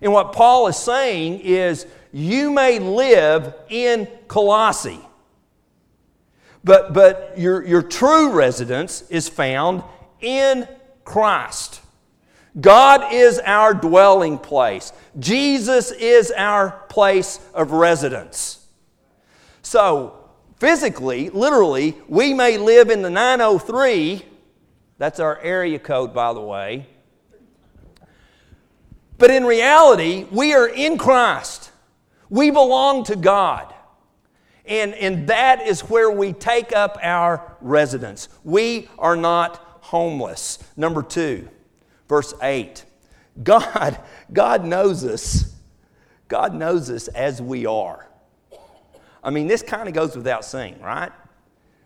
And 0.00 0.12
what 0.12 0.32
Paul 0.32 0.68
is 0.68 0.76
saying 0.76 1.40
is, 1.40 1.86
you 2.12 2.50
may 2.50 2.78
live 2.78 3.52
in 3.68 4.06
Colossae, 4.28 5.00
but, 6.62 6.92
but 6.92 7.34
your, 7.36 7.64
your 7.64 7.82
true 7.82 8.30
residence 8.30 9.02
is 9.10 9.28
found 9.28 9.82
in 10.20 10.68
Christ. 11.04 11.80
God 12.60 13.12
is 13.12 13.38
our 13.40 13.74
dwelling 13.74 14.38
place. 14.38 14.92
Jesus 15.18 15.90
is 15.90 16.32
our 16.36 16.70
place 16.88 17.40
of 17.54 17.72
residence. 17.72 18.66
So, 19.62 20.30
physically, 20.56 21.28
literally, 21.30 21.96
we 22.08 22.32
may 22.32 22.56
live 22.56 22.90
in 22.90 23.02
the 23.02 23.10
903 23.10 24.24
that's 24.98 25.20
our 25.20 25.38
area 25.40 25.78
code, 25.78 26.14
by 26.14 26.32
the 26.32 26.40
way. 26.40 26.86
But 29.18 29.30
in 29.30 29.44
reality, 29.44 30.26
we 30.30 30.54
are 30.54 30.68
in 30.68 30.98
Christ. 30.98 31.70
We 32.28 32.50
belong 32.50 33.04
to 33.04 33.16
God. 33.16 33.72
And, 34.64 34.94
and 34.94 35.28
that 35.28 35.62
is 35.66 35.82
where 35.82 36.10
we 36.10 36.32
take 36.32 36.74
up 36.74 36.98
our 37.02 37.56
residence. 37.60 38.28
We 38.42 38.88
are 38.98 39.16
not 39.16 39.56
homeless. 39.82 40.58
Number 40.76 41.02
two, 41.02 41.48
verse 42.08 42.34
8. 42.42 42.84
God, 43.42 43.98
God 44.32 44.64
knows 44.64 45.04
us. 45.04 45.54
God 46.28 46.54
knows 46.54 46.90
us 46.90 47.08
as 47.08 47.40
we 47.40 47.66
are. 47.66 48.08
I 49.22 49.30
mean, 49.30 49.46
this 49.46 49.62
kind 49.62 49.88
of 49.88 49.94
goes 49.94 50.16
without 50.16 50.44
saying, 50.44 50.80
right? 50.80 51.12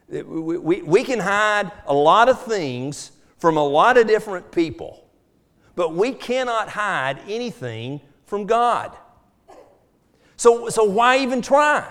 We, 0.08 0.22
we, 0.22 0.82
we 0.82 1.04
can 1.04 1.18
hide 1.18 1.70
a 1.86 1.94
lot 1.94 2.28
of 2.28 2.42
things 2.42 3.12
from 3.38 3.56
a 3.56 3.64
lot 3.64 3.96
of 3.96 4.06
different 4.06 4.50
people, 4.52 5.04
but 5.74 5.94
we 5.94 6.12
cannot 6.12 6.68
hide 6.68 7.18
anything 7.28 8.00
from 8.26 8.46
God. 8.46 8.96
So, 10.36 10.68
so 10.68 10.84
why 10.84 11.18
even 11.18 11.42
try? 11.42 11.90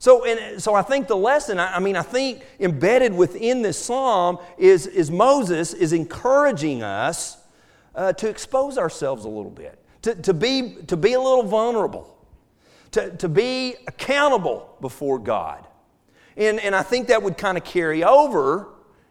So, 0.00 0.24
and, 0.24 0.60
so 0.60 0.74
I 0.74 0.80
think 0.80 1.08
the 1.08 1.16
lesson, 1.16 1.60
I, 1.60 1.76
I 1.76 1.78
mean, 1.78 1.94
I 1.94 2.00
think 2.00 2.42
embedded 2.58 3.14
within 3.14 3.60
this 3.60 3.78
psalm 3.78 4.38
is, 4.56 4.86
is 4.86 5.10
Moses 5.10 5.74
is 5.74 5.92
encouraging 5.92 6.82
us 6.82 7.36
uh, 7.94 8.14
to 8.14 8.28
expose 8.28 8.78
ourselves 8.78 9.26
a 9.26 9.28
little 9.28 9.50
bit, 9.50 9.78
to, 10.02 10.14
to, 10.14 10.32
be, 10.32 10.76
to 10.86 10.96
be 10.96 11.12
a 11.12 11.20
little 11.20 11.42
vulnerable, 11.42 12.16
to, 12.92 13.14
to 13.18 13.28
be 13.28 13.76
accountable 13.86 14.74
before 14.80 15.18
God. 15.18 15.66
And, 16.34 16.58
and 16.60 16.74
I 16.74 16.82
think 16.82 17.08
that 17.08 17.22
would 17.22 17.36
kind 17.36 17.58
of 17.58 17.64
carry 17.64 18.02
over 18.02 18.68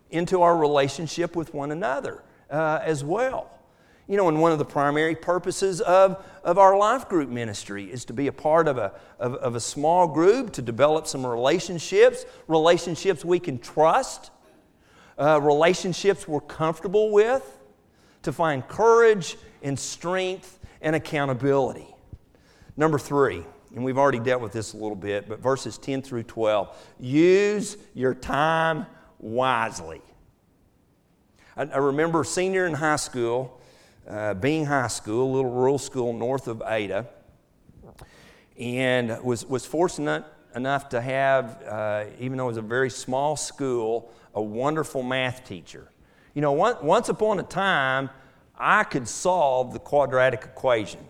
into 0.09 0.41
our 0.41 0.57
relationship 0.57 1.35
with 1.35 1.53
one 1.53 1.71
another 1.71 2.23
uh, 2.49 2.79
as 2.81 3.03
well. 3.03 3.51
You 4.09 4.17
know, 4.17 4.27
and 4.27 4.41
one 4.41 4.51
of 4.51 4.57
the 4.57 4.65
primary 4.65 5.15
purposes 5.15 5.81
of, 5.81 6.25
of 6.43 6.57
our 6.57 6.75
life 6.75 7.07
group 7.07 7.29
ministry 7.29 7.85
is 7.85 8.05
to 8.05 8.13
be 8.13 8.25
a 8.25 8.31
part 8.31 8.67
of 8.67 8.79
a, 8.79 8.91
of, 9.19 9.35
of 9.35 9.53
a 9.53 9.59
small 9.59 10.07
group, 10.07 10.51
to 10.53 10.63
develop 10.63 11.05
some 11.05 11.23
relationships, 11.23 12.25
relationships 12.47 13.23
we 13.23 13.39
can 13.39 13.59
trust, 13.59 14.31
uh, 15.19 15.39
relationships 15.39 16.27
we're 16.27 16.41
comfortable 16.41 17.11
with, 17.11 17.59
to 18.23 18.33
find 18.33 18.67
courage 18.67 19.37
and 19.61 19.77
strength 19.77 20.57
and 20.81 20.95
accountability. 20.95 21.87
Number 22.75 22.97
three, 22.97 23.45
and 23.75 23.83
we've 23.83 23.99
already 23.99 24.19
dealt 24.19 24.41
with 24.41 24.53
this 24.53 24.73
a 24.73 24.77
little 24.77 24.95
bit, 24.95 25.29
but 25.29 25.39
verses 25.39 25.77
10 25.77 26.01
through 26.01 26.23
12 26.23 26.75
use 26.99 27.77
your 27.93 28.15
time 28.15 28.87
wisely. 29.19 30.01
I, 31.55 31.65
I 31.65 31.77
remember 31.77 32.23
senior 32.23 32.65
in 32.65 32.73
high 32.73 32.95
school, 32.95 33.58
uh, 34.09 34.33
being 34.33 34.65
high 34.65 34.87
school, 34.87 35.31
a 35.31 35.31
little 35.35 35.51
rural 35.51 35.77
school 35.77 36.13
north 36.13 36.47
of 36.47 36.63
Ada, 36.65 37.07
and 38.57 39.21
was, 39.23 39.45
was 39.45 39.65
fortunate 39.65 40.25
enough 40.55 40.89
to 40.89 40.99
have, 40.99 41.61
uh, 41.63 42.05
even 42.19 42.37
though 42.37 42.45
it 42.45 42.47
was 42.47 42.57
a 42.57 42.61
very 42.61 42.89
small 42.89 43.35
school, 43.35 44.11
a 44.33 44.41
wonderful 44.41 45.03
math 45.03 45.45
teacher. 45.45 45.91
You 46.33 46.41
know, 46.41 46.51
one, 46.51 46.75
once 46.81 47.09
upon 47.09 47.39
a 47.39 47.43
time, 47.43 48.09
I 48.57 48.83
could 48.83 49.07
solve 49.07 49.73
the 49.73 49.79
quadratic 49.79 50.43
equation. 50.43 51.01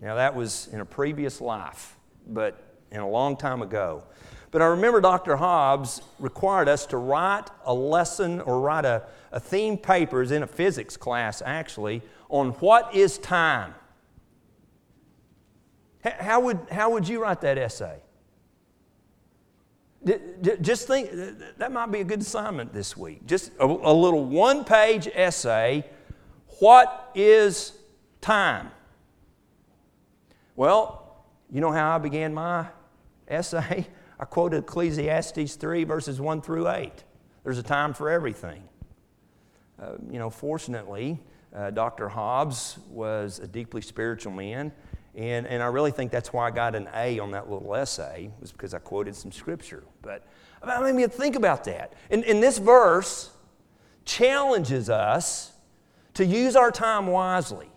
Now, 0.00 0.16
that 0.16 0.34
was 0.34 0.68
in 0.72 0.80
a 0.80 0.84
previous 0.84 1.40
life 1.40 1.94
but 2.28 2.62
in 2.90 3.00
a 3.00 3.08
long 3.08 3.36
time 3.36 3.62
ago. 3.62 4.04
But 4.50 4.62
I 4.62 4.66
remember 4.66 5.00
Dr. 5.00 5.36
Hobbs 5.36 6.00
required 6.18 6.68
us 6.68 6.86
to 6.86 6.96
write 6.96 7.48
a 7.64 7.74
lesson 7.74 8.40
or 8.40 8.60
write 8.60 8.84
a, 8.84 9.02
a 9.32 9.40
theme 9.40 9.76
papers 9.76 10.30
in 10.30 10.42
a 10.42 10.46
physics 10.46 10.96
class, 10.96 11.42
actually, 11.44 12.02
on 12.28 12.50
what 12.50 12.94
is 12.94 13.18
time. 13.18 13.74
How 16.02 16.40
would, 16.40 16.60
how 16.70 16.90
would 16.90 17.08
you 17.08 17.22
write 17.22 17.40
that 17.40 17.58
essay? 17.58 17.98
Just 20.60 20.86
think, 20.86 21.10
that 21.58 21.72
might 21.72 21.90
be 21.90 22.00
a 22.00 22.04
good 22.04 22.20
assignment 22.20 22.72
this 22.72 22.96
week. 22.96 23.26
Just 23.26 23.50
a, 23.58 23.66
little 23.66 24.24
one 24.24 24.64
page 24.64 25.08
essay. 25.12 25.84
What 26.60 27.10
is 27.14 27.72
time? 28.20 28.70
Well, 30.54 31.24
you 31.50 31.60
know 31.60 31.72
how 31.72 31.94
I 31.94 31.98
began 31.98 32.32
my 32.32 32.66
essay? 33.26 33.86
I 34.20 34.24
quoted 34.24 34.64
Ecclesiastes 34.64 35.54
3, 35.54 35.84
verses 35.84 36.20
1 36.20 36.42
through 36.42 36.68
8. 36.68 36.92
There's 37.44 37.58
a 37.58 37.62
time 37.62 37.92
for 37.92 38.10
everything. 38.10 38.62
Uh, 39.80 39.92
you 40.10 40.18
know, 40.18 40.30
fortunately, 40.30 41.20
uh, 41.54 41.70
Dr. 41.70 42.08
Hobbs 42.08 42.78
was 42.90 43.38
a 43.38 43.46
deeply 43.46 43.80
spiritual 43.80 44.32
man, 44.32 44.72
and, 45.14 45.46
and 45.46 45.62
I 45.62 45.66
really 45.66 45.90
think 45.90 46.12
that's 46.12 46.32
why 46.32 46.46
I 46.46 46.50
got 46.50 46.74
an 46.74 46.88
A 46.94 47.18
on 47.18 47.32
that 47.32 47.50
little 47.50 47.74
essay, 47.74 48.30
was 48.40 48.52
because 48.52 48.74
I 48.74 48.78
quoted 48.78 49.16
some 49.16 49.32
scripture. 49.32 49.84
But 50.02 50.26
I 50.62 50.92
mean, 50.92 51.08
think 51.08 51.36
about 51.36 51.64
that. 51.64 51.94
In, 52.10 52.22
in 52.24 52.40
this 52.40 52.58
verse, 52.58 53.30
challenges 54.04 54.88
us 54.90 55.52
to 56.14 56.24
use 56.24 56.56
our 56.56 56.70
time 56.70 57.06
wisely. 57.06 57.68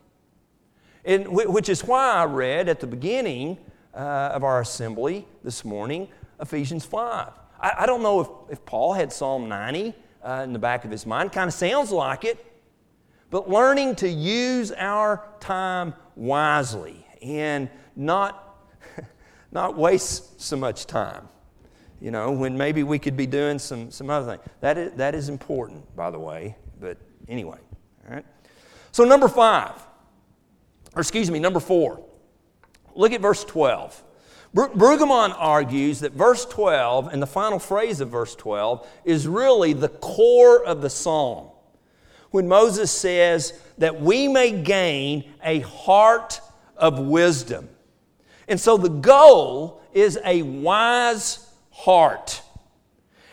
And, 1.03 1.27
which 1.29 1.67
is 1.67 1.83
why 1.83 2.13
I 2.13 2.25
read 2.25 2.69
at 2.69 2.79
the 2.79 2.87
beginning 2.87 3.57
uh, 3.93 4.31
of 4.33 4.43
our 4.43 4.61
assembly 4.61 5.27
this 5.43 5.65
morning 5.65 6.07
Ephesians 6.39 6.85
5. 6.85 7.29
I, 7.59 7.71
I 7.79 7.85
don't 7.85 8.03
know 8.03 8.21
if, 8.21 8.27
if 8.51 8.65
Paul 8.65 8.93
had 8.93 9.11
Psalm 9.11 9.49
90 9.49 9.93
uh, 10.23 10.41
in 10.43 10.53
the 10.53 10.59
back 10.59 10.85
of 10.85 10.91
his 10.91 11.05
mind, 11.05 11.31
kind 11.31 11.47
of 11.47 11.53
sounds 11.53 11.91
like 11.91 12.23
it. 12.23 12.50
But 13.31 13.49
learning 13.49 13.95
to 13.95 14.07
use 14.09 14.71
our 14.71 15.27
time 15.39 15.95
wisely 16.15 17.07
and 17.23 17.69
not, 17.95 18.63
not 19.51 19.75
waste 19.75 20.39
so 20.39 20.55
much 20.55 20.85
time 20.85 21.27
you 22.01 22.09
know, 22.09 22.31
when 22.31 22.57
maybe 22.57 22.81
we 22.81 22.97
could 22.97 23.15
be 23.15 23.27
doing 23.27 23.59
some, 23.59 23.91
some 23.91 24.09
other 24.09 24.33
thing. 24.33 24.49
That 24.59 24.77
is, 24.77 24.91
that 24.93 25.13
is 25.13 25.29
important, 25.29 25.95
by 25.95 26.09
the 26.09 26.19
way, 26.19 26.55
but 26.79 26.97
anyway, 27.29 27.59
all 28.07 28.15
right? 28.15 28.25
So, 28.91 29.05
number 29.05 29.27
five, 29.27 29.71
or 30.95 31.01
excuse 31.01 31.29
me, 31.29 31.39
number 31.39 31.59
four, 31.59 32.03
look 32.95 33.13
at 33.13 33.21
verse 33.21 33.45
12. 33.45 34.03
Brueggemann 34.53 35.33
argues 35.37 36.01
that 36.01 36.11
verse 36.11 36.43
12 36.45 37.13
and 37.13 37.21
the 37.21 37.27
final 37.27 37.57
phrase 37.57 38.01
of 38.01 38.09
verse 38.09 38.35
12 38.35 38.85
is 39.05 39.25
really 39.25 39.71
the 39.71 39.87
core 39.87 40.65
of 40.65 40.81
the 40.81 40.89
psalm. 40.89 41.50
When 42.31 42.47
Moses 42.47 42.91
says 42.91 43.53
that 43.77 44.01
we 44.01 44.27
may 44.27 44.51
gain 44.51 45.31
a 45.43 45.59
heart 45.59 46.41
of 46.75 46.99
wisdom. 46.99 47.69
And 48.47 48.59
so 48.59 48.77
the 48.77 48.89
goal 48.89 49.81
is 49.93 50.17
a 50.25 50.41
wise 50.41 51.49
heart. 51.71 52.41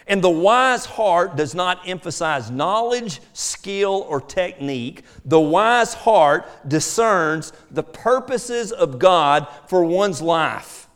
And 0.07 0.23
the 0.23 0.31
wise 0.31 0.87
heart 0.87 1.37
does 1.37 1.55
not 1.55 1.87
emphasize 1.87 2.51
knowledge, 2.51 3.21
skill, 3.35 4.07
or 4.09 4.21
technique. 4.21 5.05
The 5.25 5.41
wise 5.41 5.93
heart 5.93 6.49
discerns 6.67 7.53
the 7.71 7.83
purposes 7.83 8.73
of 8.73 8.99
God 8.99 9.47
for 9.67 9.85
one's 9.85 10.23
life. 10.23 10.89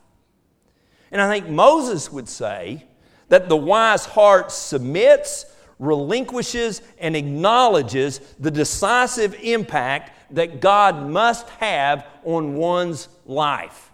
And 1.10 1.20
I 1.20 1.28
think 1.28 1.48
Moses 1.50 2.10
would 2.10 2.28
say 2.28 2.86
that 3.28 3.50
the 3.50 3.56
wise 3.56 4.06
heart 4.06 4.50
submits, 4.50 5.44
relinquishes, 5.78 6.82
and 6.98 7.16
acknowledges 7.16 8.18
the 8.38 8.50
decisive 8.50 9.34
impact 9.42 10.34
that 10.34 10.60
God 10.60 11.08
must 11.08 11.48
have 11.50 12.06
on 12.24 12.54
one's 12.54 13.08
life. 13.26 13.90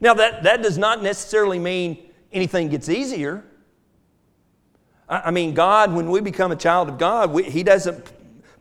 Now, 0.00 0.14
that, 0.14 0.44
that 0.44 0.62
does 0.62 0.78
not 0.78 1.02
necessarily 1.02 1.58
mean 1.58 2.10
anything 2.32 2.68
gets 2.68 2.88
easier. 2.88 3.44
I 5.08 5.30
mean, 5.32 5.54
God, 5.54 5.92
when 5.92 6.08
we 6.08 6.20
become 6.20 6.52
a 6.52 6.56
child 6.56 6.88
of 6.88 6.96
God, 6.96 7.32
we, 7.32 7.42
He 7.42 7.62
doesn't 7.62 8.12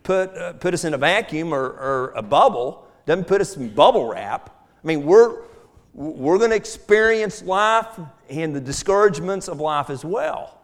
put, 0.04 0.36
uh, 0.36 0.54
put 0.54 0.74
us 0.74 0.84
in 0.84 0.94
a 0.96 0.98
vacuum 0.98 1.54
or, 1.54 1.64
or 1.64 2.14
a 2.16 2.24
bubble, 2.24 2.88
doesn't 3.06 3.26
put 3.26 3.40
us 3.40 3.56
in 3.56 3.70
bubble 3.70 4.08
wrap. 4.08 4.66
I 4.84 4.88
mean, 4.88 5.06
we're, 5.06 5.44
we're 5.94 6.40
going 6.40 6.50
to 6.50 6.56
experience 6.56 7.44
life 7.44 8.00
and 8.30 8.56
the 8.56 8.62
discouragements 8.62 9.48
of 9.48 9.60
life 9.60 9.90
as 9.90 10.04
well. 10.04 10.59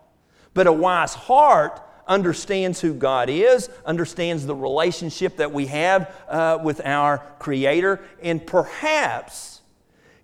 But 0.55 0.65
a 0.65 0.73
wise 0.73 1.13
heart 1.13 1.81
understands 2.07 2.81
who 2.81 2.93
God 2.95 3.29
is, 3.29 3.69
understands 3.85 4.47
the 4.47 4.55
relationship 4.55 5.37
that 5.37 5.51
we 5.51 5.67
have 5.67 6.15
uh, 6.27 6.57
with 6.63 6.81
our 6.83 7.19
Creator, 7.37 8.03
and 8.23 8.45
perhaps 8.45 9.61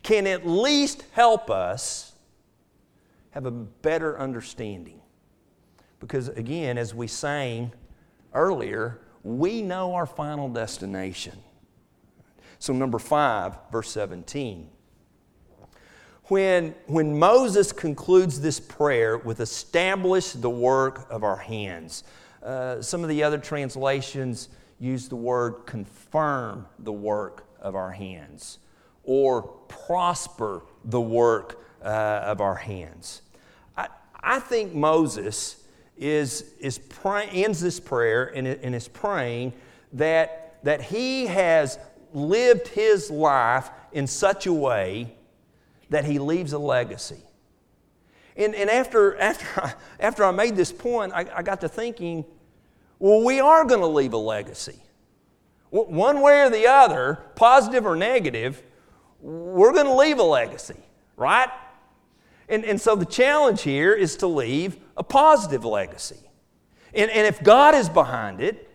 can 0.02 0.26
at 0.26 0.48
least 0.48 1.04
help 1.12 1.52
us 1.52 2.13
have 3.32 3.46
a 3.46 3.52
better 3.52 4.17
understanding. 4.20 5.02
Because 6.00 6.30
again, 6.30 6.78
as 6.78 6.96
we 6.96 7.08
sang 7.08 7.72
earlier, 8.34 9.02
we 9.24 9.62
know 9.62 9.94
our 9.94 10.06
final 10.06 10.50
destination. 10.50 11.38
So, 12.58 12.74
number 12.74 13.00
five, 13.00 13.58
verse 13.72 13.91
17. 13.91 14.70
When, 16.32 16.76
when 16.86 17.20
Moses 17.20 17.74
concludes 17.74 18.39
this 18.39 18.58
prayer 18.58 19.17
with 19.17 19.41
establish 19.41 20.32
the 20.32 20.50
work 20.50 21.06
of 21.10 21.26
our 21.26 21.36
hands, 21.36 22.06
uh, 22.41 22.82
some 22.82 23.04
of 23.04 23.10
the 23.10 23.22
other 23.22 23.38
translations 23.38 24.48
use 24.80 25.10
the 25.10 25.17
word 25.17 25.65
confirm 25.65 26.67
the 26.80 26.94
work 26.94 27.46
of 27.60 27.76
our 27.76 27.91
hands 27.91 28.60
or 29.04 29.41
prosper 29.67 30.63
the 30.86 31.02
work 31.02 31.65
uh, 31.84 31.88
of 32.24 32.39
our 32.39 32.56
hands. 32.56 33.24
I, 33.76 33.89
I 34.24 34.39
think 34.39 34.74
Moses 34.74 35.62
is, 35.98 36.54
is 36.62 36.78
pray, 36.78 37.28
ends 37.34 37.60
this 37.60 37.78
prayer 37.78 38.32
and, 38.34 38.48
and 38.48 38.74
is 38.74 38.88
praying 38.88 39.52
that, 39.91 40.60
that 40.63 40.82
he 40.82 41.26
has 41.26 41.78
lived 42.13 42.70
his 42.70 43.12
life 43.12 43.70
in 43.91 44.08
such 44.08 44.48
a 44.48 44.54
way 44.54 45.13
that 45.91 46.06
he 46.06 46.17
leaves 46.17 46.54
a 46.54 46.58
legacy. 46.58 47.19
And, 48.36 48.56
and 48.56 48.69
after, 48.69 49.17
after, 49.19 49.62
I, 49.62 49.73
after 49.99 50.23
I 50.23 50.32
made 50.32 50.56
this 50.56 50.71
point, 50.71 51.13
I, 51.13 51.27
I 51.36 51.43
got 51.43 51.62
to 51.62 51.69
thinking, 51.69 52.25
well, 52.97 53.23
we 53.23 53.39
are 53.39 53.65
going 53.65 53.82
to 53.82 53.88
leave 53.88 54.13
a 54.13 54.17
legacy. 54.17 54.80
One 55.69 56.19
way 56.19 56.41
or 56.41 56.49
the 56.49 56.67
other, 56.67 57.19
positive 57.36 57.86
or 57.86 57.95
negative, 57.95 58.62
we're 59.21 59.71
going 59.71 59.86
to 59.86 59.95
leave 59.95 60.19
a 60.19 60.23
legacy, 60.23 60.75
right? 61.15 61.47
And, 62.49 62.65
and 62.65 62.80
so 62.80 62.95
the 62.95 63.06
challenge 63.06 63.62
here 63.62 63.93
is 63.93 64.17
to 64.17 64.27
leave 64.27 64.77
a 64.97 65.04
positive 65.04 65.63
legacy. 65.63 66.19
And, 66.93 67.10
and 67.10 67.25
if 67.25 67.41
God 67.41 67.73
is 67.73 67.88
behind 67.88 68.41
it, 68.41 68.69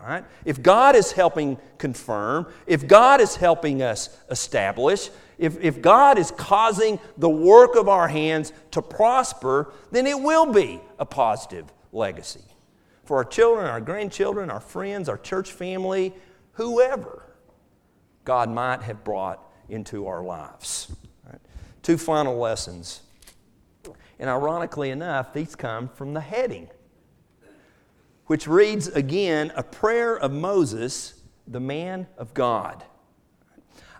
right, 0.00 0.24
if 0.44 0.62
God 0.62 0.94
is 0.94 1.10
helping 1.10 1.58
confirm, 1.78 2.46
if 2.68 2.86
God 2.86 3.20
is 3.20 3.34
helping 3.34 3.82
us 3.82 4.16
establish, 4.30 5.10
if, 5.38 5.60
if 5.62 5.82
God 5.82 6.18
is 6.18 6.30
causing 6.30 6.98
the 7.18 7.28
work 7.28 7.76
of 7.76 7.88
our 7.88 8.08
hands 8.08 8.52
to 8.70 8.82
prosper, 8.82 9.72
then 9.90 10.06
it 10.06 10.18
will 10.18 10.52
be 10.52 10.80
a 10.98 11.04
positive 11.04 11.66
legacy 11.92 12.40
for 13.04 13.18
our 13.18 13.24
children, 13.24 13.66
our 13.66 13.80
grandchildren, 13.80 14.50
our 14.50 14.60
friends, 14.60 15.08
our 15.08 15.18
church 15.18 15.52
family, 15.52 16.12
whoever 16.52 17.22
God 18.24 18.50
might 18.50 18.82
have 18.82 19.04
brought 19.04 19.40
into 19.68 20.06
our 20.06 20.24
lives. 20.24 20.90
Right? 21.24 21.40
Two 21.82 21.98
final 21.98 22.36
lessons 22.36 23.02
and 24.18 24.30
ironically 24.30 24.90
enough, 24.90 25.32
these 25.32 25.54
come 25.54 25.88
from 25.88 26.14
the 26.14 26.20
heading, 26.20 26.68
which 28.26 28.46
reads 28.46 28.88
again 28.88 29.52
a 29.56 29.62
prayer 29.62 30.16
of 30.16 30.32
Moses, 30.32 31.14
the 31.46 31.60
man 31.60 32.06
of 32.16 32.32
God. 32.34 32.82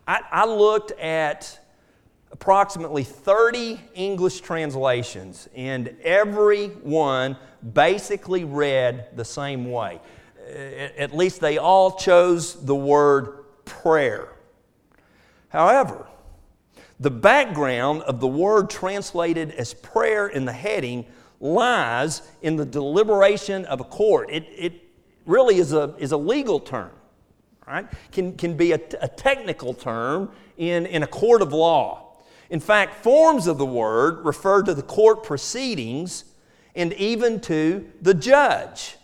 I, 0.07 0.21
I 0.31 0.47
looked 0.47 0.93
at 0.93 1.59
approximately 2.33 3.03
30 3.03 3.81
English 3.95 4.41
translations, 4.41 5.49
and 5.55 5.95
every 6.03 6.69
one 6.69 7.37
basically 7.73 8.45
read 8.45 9.09
the 9.17 9.25
same 9.25 9.71
way. 9.71 10.01
At 10.99 11.17
least 11.17 11.41
they 11.41 11.59
all 11.59 11.93
chose 11.93 12.65
the 12.65 12.75
word 12.75 13.45
prayer. 13.65 14.29
However, 15.49 16.07
the 17.01 17.11
background 17.11 18.03
of 18.03 18.21
the 18.21 18.29
word 18.29 18.71
translated 18.71 19.51
as 19.53 19.75
prayer 19.75 20.29
in 20.29 20.45
the 20.45 20.53
heading 20.53 21.07
lies 21.41 22.23
in 22.43 22.57
the 22.57 22.65
deliberation 22.65 23.65
of 23.67 23.81
a 23.81 23.85
court. 23.85 24.31
It, 24.31 24.47
it 24.57 24.73
really 25.27 25.57
is 25.57 25.73
a, 25.73 25.95
is 25.99 26.13
a 26.13 26.17
legal 26.17 26.61
term, 26.61 26.93
right? 27.67 27.87
Can, 28.13 28.37
can 28.37 28.57
be 28.57 28.73
a, 28.73 28.81
a 29.01 29.09
technical 29.09 29.75
term 29.75 30.31
in, 30.57 30.87
in 30.87 31.03
a 31.03 31.07
court 31.07 31.43
of 31.43 31.53
law. 31.53 32.17
In 32.49 32.61
fact, 32.61 33.03
forms 33.03 33.47
of 33.47 33.59
the 33.59 33.67
word 33.67 34.25
refer 34.25 34.63
to 34.63 34.75
the 34.75 34.83
court 34.83 35.25
proceedings 35.25 36.25
and 36.75 36.93
even 36.95 37.41
to 37.41 37.91
the 38.01 38.15
judge. 38.15 38.97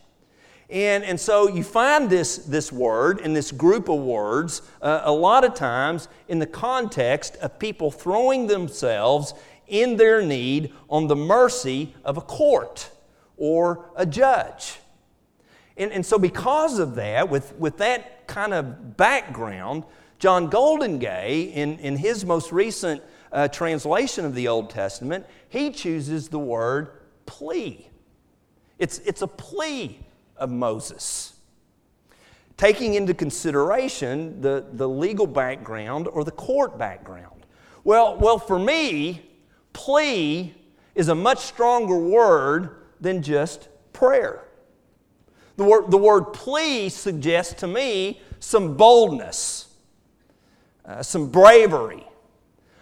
And, 0.70 1.05
and 1.05 1.20
so 1.20 1.48
you 1.48 1.64
find 1.64 2.09
this, 2.09 2.38
this 2.38 2.72
word 2.72 3.20
and 3.20 3.37
this 3.37 3.53
group 3.53 3.88
of 3.88 3.98
words 4.01 4.62
uh, 4.81 5.03
a 5.05 5.12
lot 5.12 5.44
of 5.44 5.55
times 5.55 6.09
in 6.29 6.38
the 6.38 6.46
context 6.46 7.37
of 7.37 7.59
people 7.59 7.90
throwing 7.90 8.46
themselves 8.46 9.35
in 9.66 9.96
their 9.96 10.22
need 10.22 10.72
on 10.88 11.09
the 11.09 11.16
mercy 11.16 11.94
of 12.05 12.16
a 12.16 12.22
court 12.22 12.90
or 13.37 13.90
a 13.96 14.06
judge. 14.06 14.79
And, 15.77 15.90
and 15.92 16.04
so, 16.04 16.19
because 16.19 16.79
of 16.79 16.94
that, 16.96 17.29
with, 17.29 17.54
with 17.56 17.79
that 17.79 18.21
kind 18.33 18.55
of 18.55 18.97
background, 18.97 19.85
John 20.19 20.51
Goldingay, 20.51 21.53
in, 21.53 21.79
in 21.81 21.97
his 21.97 22.25
most 22.25 22.51
recent 22.51 23.03
uh, 23.31 23.49
translation 23.49 24.25
of 24.25 24.35
the 24.35 24.49
Old 24.49 24.71
Testament, 24.71 25.27
he 25.51 25.71
chooses 25.71 26.31
the 26.31 26.39
word 26.39 26.93
plea. 27.27 27.89
It's, 28.79 29.01
it's 29.01 29.21
a 29.21 29.27
plea 29.27 29.99
of 30.39 30.51
Moses, 30.51 31.35
taking 32.57 32.95
into 32.95 33.13
consideration 33.13 34.41
the, 34.41 34.65
the 34.73 34.89
legal 34.89 35.27
background 35.27 36.09
or 36.09 36.25
the 36.25 36.31
court 36.31 36.79
background. 36.79 37.45
Well, 37.85 38.17
well, 38.17 38.39
for 38.39 38.59
me, 38.59 39.29
plea 39.75 40.55
is 40.95 41.09
a 41.09 41.15
much 41.15 41.41
stronger 41.41 41.99
word 41.99 42.77
than 42.99 43.23
just 43.23 43.69
prayer. 43.93 44.43
The 45.63 45.69
word, 45.69 45.90
the 45.92 45.96
word 45.96 46.33
please 46.33 46.92
suggests 46.92 47.60
to 47.60 47.69
me 47.69 48.21
some 48.40 48.77
boldness, 48.77 49.73
uh, 50.85 51.04
some 51.04 51.31
bravery. 51.31 52.04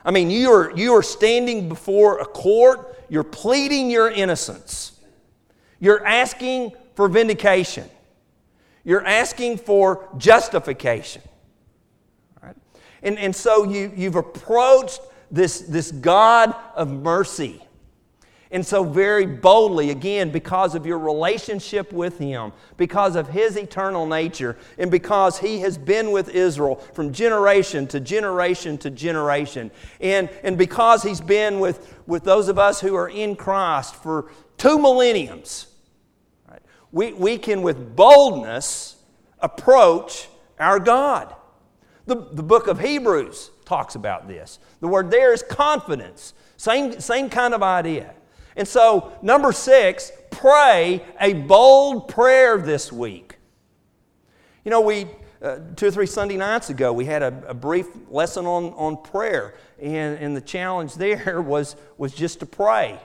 I 0.03 0.11
mean, 0.11 0.31
you 0.31 0.51
are, 0.51 0.74
you 0.74 0.95
are 0.95 1.03
standing 1.03 1.68
before 1.68 2.20
a 2.20 2.24
court, 2.24 3.05
you're 3.11 3.22
pleading 3.22 3.91
your 3.91 4.11
innocence, 4.11 4.99
you're 5.78 6.07
asking 6.07 6.72
for 6.95 7.07
vindication, 7.07 7.87
you're 8.83 9.05
asking 9.05 9.59
for 9.59 10.09
justification. 10.16 11.20
Right? 12.43 12.57
And, 13.03 13.18
and 13.18 13.37
so 13.37 13.64
you, 13.64 13.93
you've 13.95 14.16
approached 14.16 15.03
this, 15.31 15.61
this 15.61 15.93
God 15.93 16.55
of 16.74 16.89
mercy 16.89 17.61
and 18.53 18.67
so, 18.67 18.83
very 18.83 19.27
boldly, 19.27 19.91
again, 19.91 20.31
because 20.31 20.75
of 20.75 20.85
your 20.85 20.99
relationship 20.99 21.93
with 21.93 22.19
Him, 22.19 22.53
because 22.77 23.15
of 23.15 23.29
His 23.29 23.57
eternal 23.57 24.07
nature, 24.07 24.57
and 24.77 24.91
because 24.91 25.39
He 25.39 25.61
has 25.61 25.79
been 25.79 26.11
with 26.11 26.31
Israel 26.31 26.77
from 26.93 27.13
generation 27.13 27.87
to 27.89 28.01
generation 28.01 28.77
to 28.79 28.91
generation, 28.91 29.71
and, 30.01 30.29
and 30.43 30.59
because 30.59 31.05
He's 31.05 31.21
been 31.21 31.61
with, 31.61 31.97
with 32.09 32.25
those 32.25 32.49
of 32.49 32.59
us 32.59 32.81
who 32.81 32.97
are 32.97 33.09
in 33.09 33.37
Christ 33.37 33.95
for 33.95 34.33
two 34.59 34.81
millenniums, 34.81 35.69
right, 36.51 36.63
we, 36.91 37.13
we 37.13 37.39
can 37.39 37.63
with 37.63 37.95
boldness 37.95 38.97
approach 39.39 40.29
our 40.59 40.81
God. 40.81 41.37
The, 42.07 42.17
the 42.17 42.43
book 42.43 42.67
of 42.67 42.81
Hebrews 42.81 43.53
talks 43.65 43.95
about 43.95 44.27
this. 44.27 44.59
The 44.81 44.89
word 44.89 45.13
there 45.13 45.33
is 45.33 45.45
confidence, 45.45 46.35
same, 46.57 46.99
same 47.01 47.31
kind 47.31 47.55
of 47.55 47.63
idea. 47.63 48.15
And 48.61 48.69
so, 48.69 49.11
number 49.23 49.53
six, 49.53 50.13
pray 50.31 51.03
a 51.19 51.33
bold 51.33 52.09
prayer 52.09 52.59
this 52.59 52.93
week. 52.93 53.39
You 54.67 54.71
know, 54.71 54.83
we, 54.83 55.07
uh, 55.41 55.61
two 55.77 55.87
or 55.87 55.91
three 55.91 56.05
Sunday 56.05 56.37
nights 56.37 56.69
ago, 56.69 56.93
we 56.93 57.07
had 57.07 57.23
a, 57.23 57.43
a 57.49 57.55
brief 57.55 57.87
lesson 58.11 58.45
on, 58.45 58.75
on 58.75 59.03
prayer, 59.03 59.55
and, 59.81 60.19
and 60.19 60.37
the 60.37 60.43
challenge 60.43 60.95
there 60.97 61.41
was, 61.41 61.75
was 61.97 62.13
just 62.13 62.41
to 62.41 62.47
pray. 62.47 63.01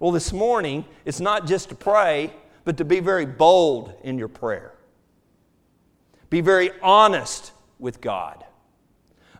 Well, 0.00 0.12
this 0.12 0.34
morning, 0.34 0.84
it's 1.06 1.18
not 1.18 1.46
just 1.46 1.70
to 1.70 1.74
pray, 1.74 2.30
but 2.64 2.76
to 2.76 2.84
be 2.84 3.00
very 3.00 3.24
bold 3.24 3.94
in 4.02 4.18
your 4.18 4.28
prayer. 4.28 4.74
Be 6.28 6.42
very 6.42 6.72
honest 6.82 7.52
with 7.78 8.02
God. 8.02 8.44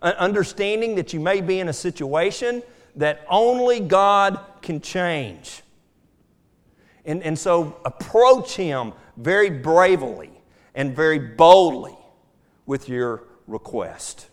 Understanding 0.00 0.94
that 0.94 1.12
you 1.12 1.20
may 1.20 1.42
be 1.42 1.60
in 1.60 1.68
a 1.68 1.74
situation 1.74 2.62
that 3.00 3.24
only 3.30 3.80
God 3.80 4.38
can 4.60 4.78
change. 4.78 5.62
And, 7.06 7.22
and 7.22 7.38
so 7.38 7.78
approach 7.86 8.56
Him 8.56 8.92
very 9.16 9.48
bravely 9.48 10.30
and 10.74 10.94
very 10.94 11.18
boldly 11.18 11.96
with 12.66 12.90
your 12.90 13.24
request. 13.46 14.28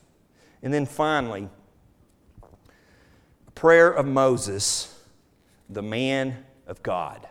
And 0.61 0.73
then 0.73 0.85
finally, 0.85 1.47
a 3.47 3.51
prayer 3.51 3.89
of 3.89 4.05
Moses, 4.05 4.93
the 5.69 5.81
man 5.81 6.43
of 6.67 6.83
God. 6.83 7.25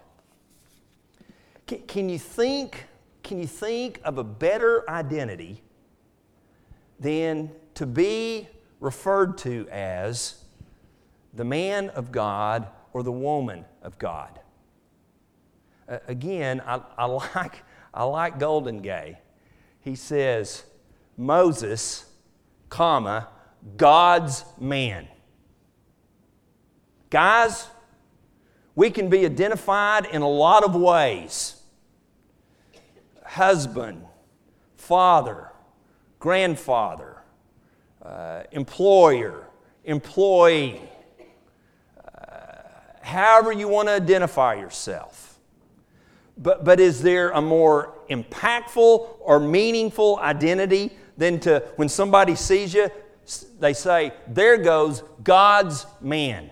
Can, 1.67 1.81
can, 1.83 2.09
you 2.09 2.19
think, 2.19 2.87
can 3.23 3.39
you 3.39 3.47
think 3.47 4.01
of 4.05 4.17
a 4.17 4.25
better 4.25 4.89
identity 4.89 5.63
than 6.99 7.51
to 7.75 7.85
be 7.85 8.49
referred 8.81 9.37
to 9.37 9.69
as 9.71 10.43
the 11.37 11.45
man 11.45 11.91
of 11.91 12.11
God 12.11 12.69
or 12.93 13.03
the 13.03 13.13
woman 13.13 13.65
of 13.83 13.99
God. 13.99 14.41
Uh, 15.89 15.99
again, 16.09 16.63
I, 16.67 16.81
I, 16.97 17.05
like, 17.05 17.63
I 17.95 18.05
like 18.05 18.39
Goldingay. 18.39 19.19
He 19.81 19.95
says, 19.95 20.65
Moses, 21.17 22.07
comma, 22.69 23.29
God's 23.77 24.45
man. 24.59 25.07
Guys, 27.11 27.69
we 28.75 28.91
can 28.91 29.09
be 29.09 29.25
identified 29.25 30.07
in 30.07 30.23
a 30.23 30.29
lot 30.29 30.65
of 30.65 30.75
ways 30.75 31.53
husband, 33.25 34.05
father, 34.77 35.51
grandfather, 36.19 37.19
uh, 38.03 38.45
employer, 38.53 39.47
employee 39.85 40.81
however 43.07 43.53
you 43.53 43.69
want 43.69 43.89
to 43.89 43.93
identify 43.93 44.55
yourself. 44.55 45.39
But, 46.37 46.65
but 46.65 46.81
is 46.81 47.01
there 47.03 47.31
a 47.31 47.41
more 47.41 47.95
impactful 48.11 49.17
or 49.21 49.41
meaningful 49.41 50.19
identity 50.19 50.91
than 51.17 51.41
to, 51.41 51.63
when 51.77 51.89
somebody 51.89 52.35
sees 52.35 52.75
you, 52.75 52.91
they 53.59 53.73
say, 53.73 54.13
There 54.29 54.59
goes 54.59 55.03
God's 55.23 55.87
man 56.01 56.51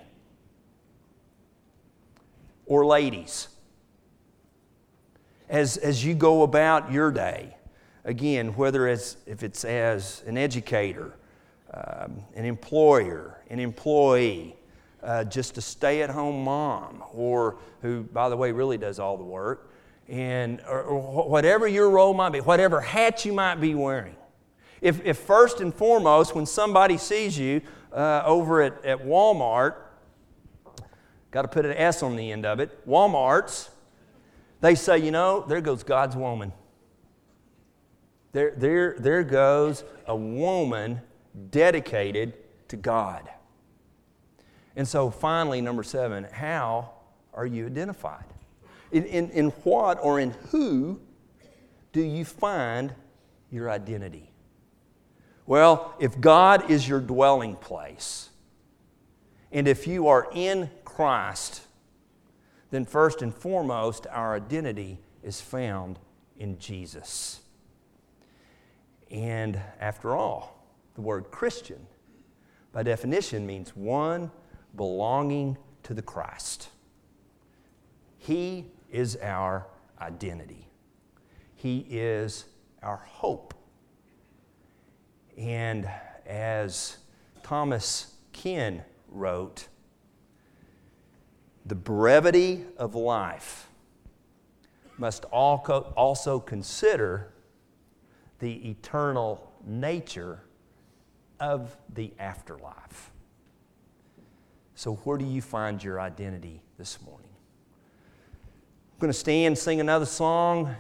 or 2.66 2.86
ladies. 2.86 3.48
As, 5.48 5.76
as 5.76 6.04
you 6.04 6.14
go 6.14 6.42
about 6.42 6.90
your 6.90 7.10
day, 7.10 7.56
again, 8.04 8.54
whether 8.56 8.88
it's, 8.88 9.16
if 9.26 9.42
it's 9.42 9.64
as 9.64 10.22
an 10.26 10.38
educator, 10.38 11.14
um, 11.74 12.22
an 12.34 12.44
employer, 12.44 13.42
an 13.50 13.58
employee, 13.58 14.56
uh, 15.04 15.24
just 15.24 15.58
a 15.58 15.60
stay 15.60 16.02
at 16.02 16.10
home 16.10 16.44
mom, 16.44 17.02
or 17.12 17.58
who, 17.82 18.02
by 18.04 18.28
the 18.28 18.36
way, 18.36 18.52
really 18.52 18.78
does 18.78 18.98
all 18.98 19.16
the 19.16 19.24
work, 19.24 19.70
and 20.08 20.60
or, 20.68 20.82
or 20.82 21.28
whatever 21.28 21.68
your 21.68 21.90
role 21.90 22.14
might 22.14 22.30
be, 22.30 22.40
whatever 22.40 22.80
hat 22.80 23.24
you 23.24 23.32
might 23.32 23.56
be 23.56 23.74
wearing. 23.74 24.16
If, 24.80 25.04
if 25.04 25.18
first 25.18 25.60
and 25.60 25.74
foremost, 25.74 26.34
when 26.34 26.46
somebody 26.46 26.98
sees 26.98 27.38
you 27.38 27.62
uh, 27.92 28.22
over 28.26 28.62
at, 28.62 28.84
at 28.84 29.04
Walmart, 29.04 29.76
got 31.30 31.42
to 31.42 31.48
put 31.48 31.64
an 31.64 31.72
S 31.72 32.02
on 32.02 32.16
the 32.16 32.32
end 32.32 32.44
of 32.44 32.60
it, 32.60 32.86
Walmart's, 32.86 33.70
they 34.60 34.74
say, 34.74 34.98
you 34.98 35.10
know, 35.10 35.44
there 35.46 35.60
goes 35.60 35.82
God's 35.82 36.16
woman. 36.16 36.52
There, 38.32 38.52
there, 38.56 38.96
there 38.98 39.22
goes 39.22 39.84
a 40.06 40.16
woman 40.16 41.00
dedicated 41.50 42.34
to 42.68 42.76
God. 42.76 43.28
And 44.76 44.86
so, 44.86 45.10
finally, 45.10 45.60
number 45.60 45.82
seven, 45.82 46.24
how 46.32 46.90
are 47.32 47.46
you 47.46 47.66
identified? 47.66 48.24
In, 48.90 49.04
in, 49.04 49.30
in 49.30 49.48
what 49.48 49.98
or 50.02 50.20
in 50.20 50.30
who 50.50 51.00
do 51.92 52.02
you 52.02 52.24
find 52.24 52.94
your 53.50 53.70
identity? 53.70 54.30
Well, 55.46 55.94
if 56.00 56.20
God 56.20 56.70
is 56.70 56.88
your 56.88 57.00
dwelling 57.00 57.56
place, 57.56 58.30
and 59.52 59.68
if 59.68 59.86
you 59.86 60.08
are 60.08 60.28
in 60.32 60.70
Christ, 60.84 61.62
then 62.70 62.84
first 62.84 63.22
and 63.22 63.32
foremost, 63.32 64.06
our 64.10 64.34
identity 64.34 64.98
is 65.22 65.40
found 65.40 65.98
in 66.38 66.58
Jesus. 66.58 67.40
And 69.10 69.60
after 69.78 70.16
all, 70.16 70.66
the 70.94 71.00
word 71.00 71.30
Christian, 71.30 71.86
by 72.72 72.82
definition, 72.82 73.46
means 73.46 73.76
one 73.76 74.32
belonging 74.76 75.56
to 75.84 75.94
the 75.94 76.02
Christ. 76.02 76.68
He 78.18 78.66
is 78.90 79.16
our 79.16 79.66
identity, 80.00 80.68
He 81.54 81.86
is 81.90 82.46
our 82.82 82.96
hope. 82.96 83.54
And 85.36 85.88
as 86.26 86.98
Thomas 87.42 88.14
Ken 88.32 88.84
wrote, 89.08 89.68
the 91.66 91.74
brevity 91.74 92.64
of 92.76 92.94
life 92.94 93.68
must 94.96 95.24
also 95.24 96.38
consider 96.38 97.32
the 98.38 98.70
eternal 98.70 99.52
nature 99.66 100.40
of 101.40 101.76
the 101.92 102.12
afterlife. 102.18 103.10
So, 104.84 104.96
where 105.04 105.16
do 105.16 105.24
you 105.24 105.40
find 105.40 105.82
your 105.82 105.98
identity 105.98 106.60
this 106.76 107.00
morning? 107.00 107.30
I'm 108.92 109.00
going 109.00 109.10
to 109.10 109.18
stand 109.18 109.56
sing 109.56 109.80
another 109.80 110.04
song. 110.04 110.76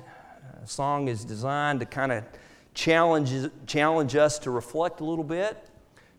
A 0.62 0.66
song 0.66 1.08
is 1.08 1.24
designed 1.24 1.80
to 1.80 1.86
kind 1.86 2.12
of 2.12 2.22
challenge, 2.74 3.32
challenge 3.66 4.14
us 4.14 4.38
to 4.40 4.50
reflect 4.50 5.00
a 5.00 5.04
little 5.04 5.24
bit. 5.24 5.70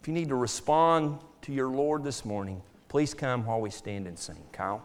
If 0.02 0.08
you 0.08 0.16
need 0.16 0.30
to 0.30 0.36
respond 0.36 1.20
to 1.44 1.54
your 1.54 1.68
Lord 1.68 2.04
this 2.04 2.26
morning, 2.26 2.64
please 2.88 3.14
come 3.14 3.46
while 3.46 3.62
we 3.62 3.70
stand 3.70 4.08
and 4.08 4.18
sing. 4.18 4.42
Kyle? 4.52 4.84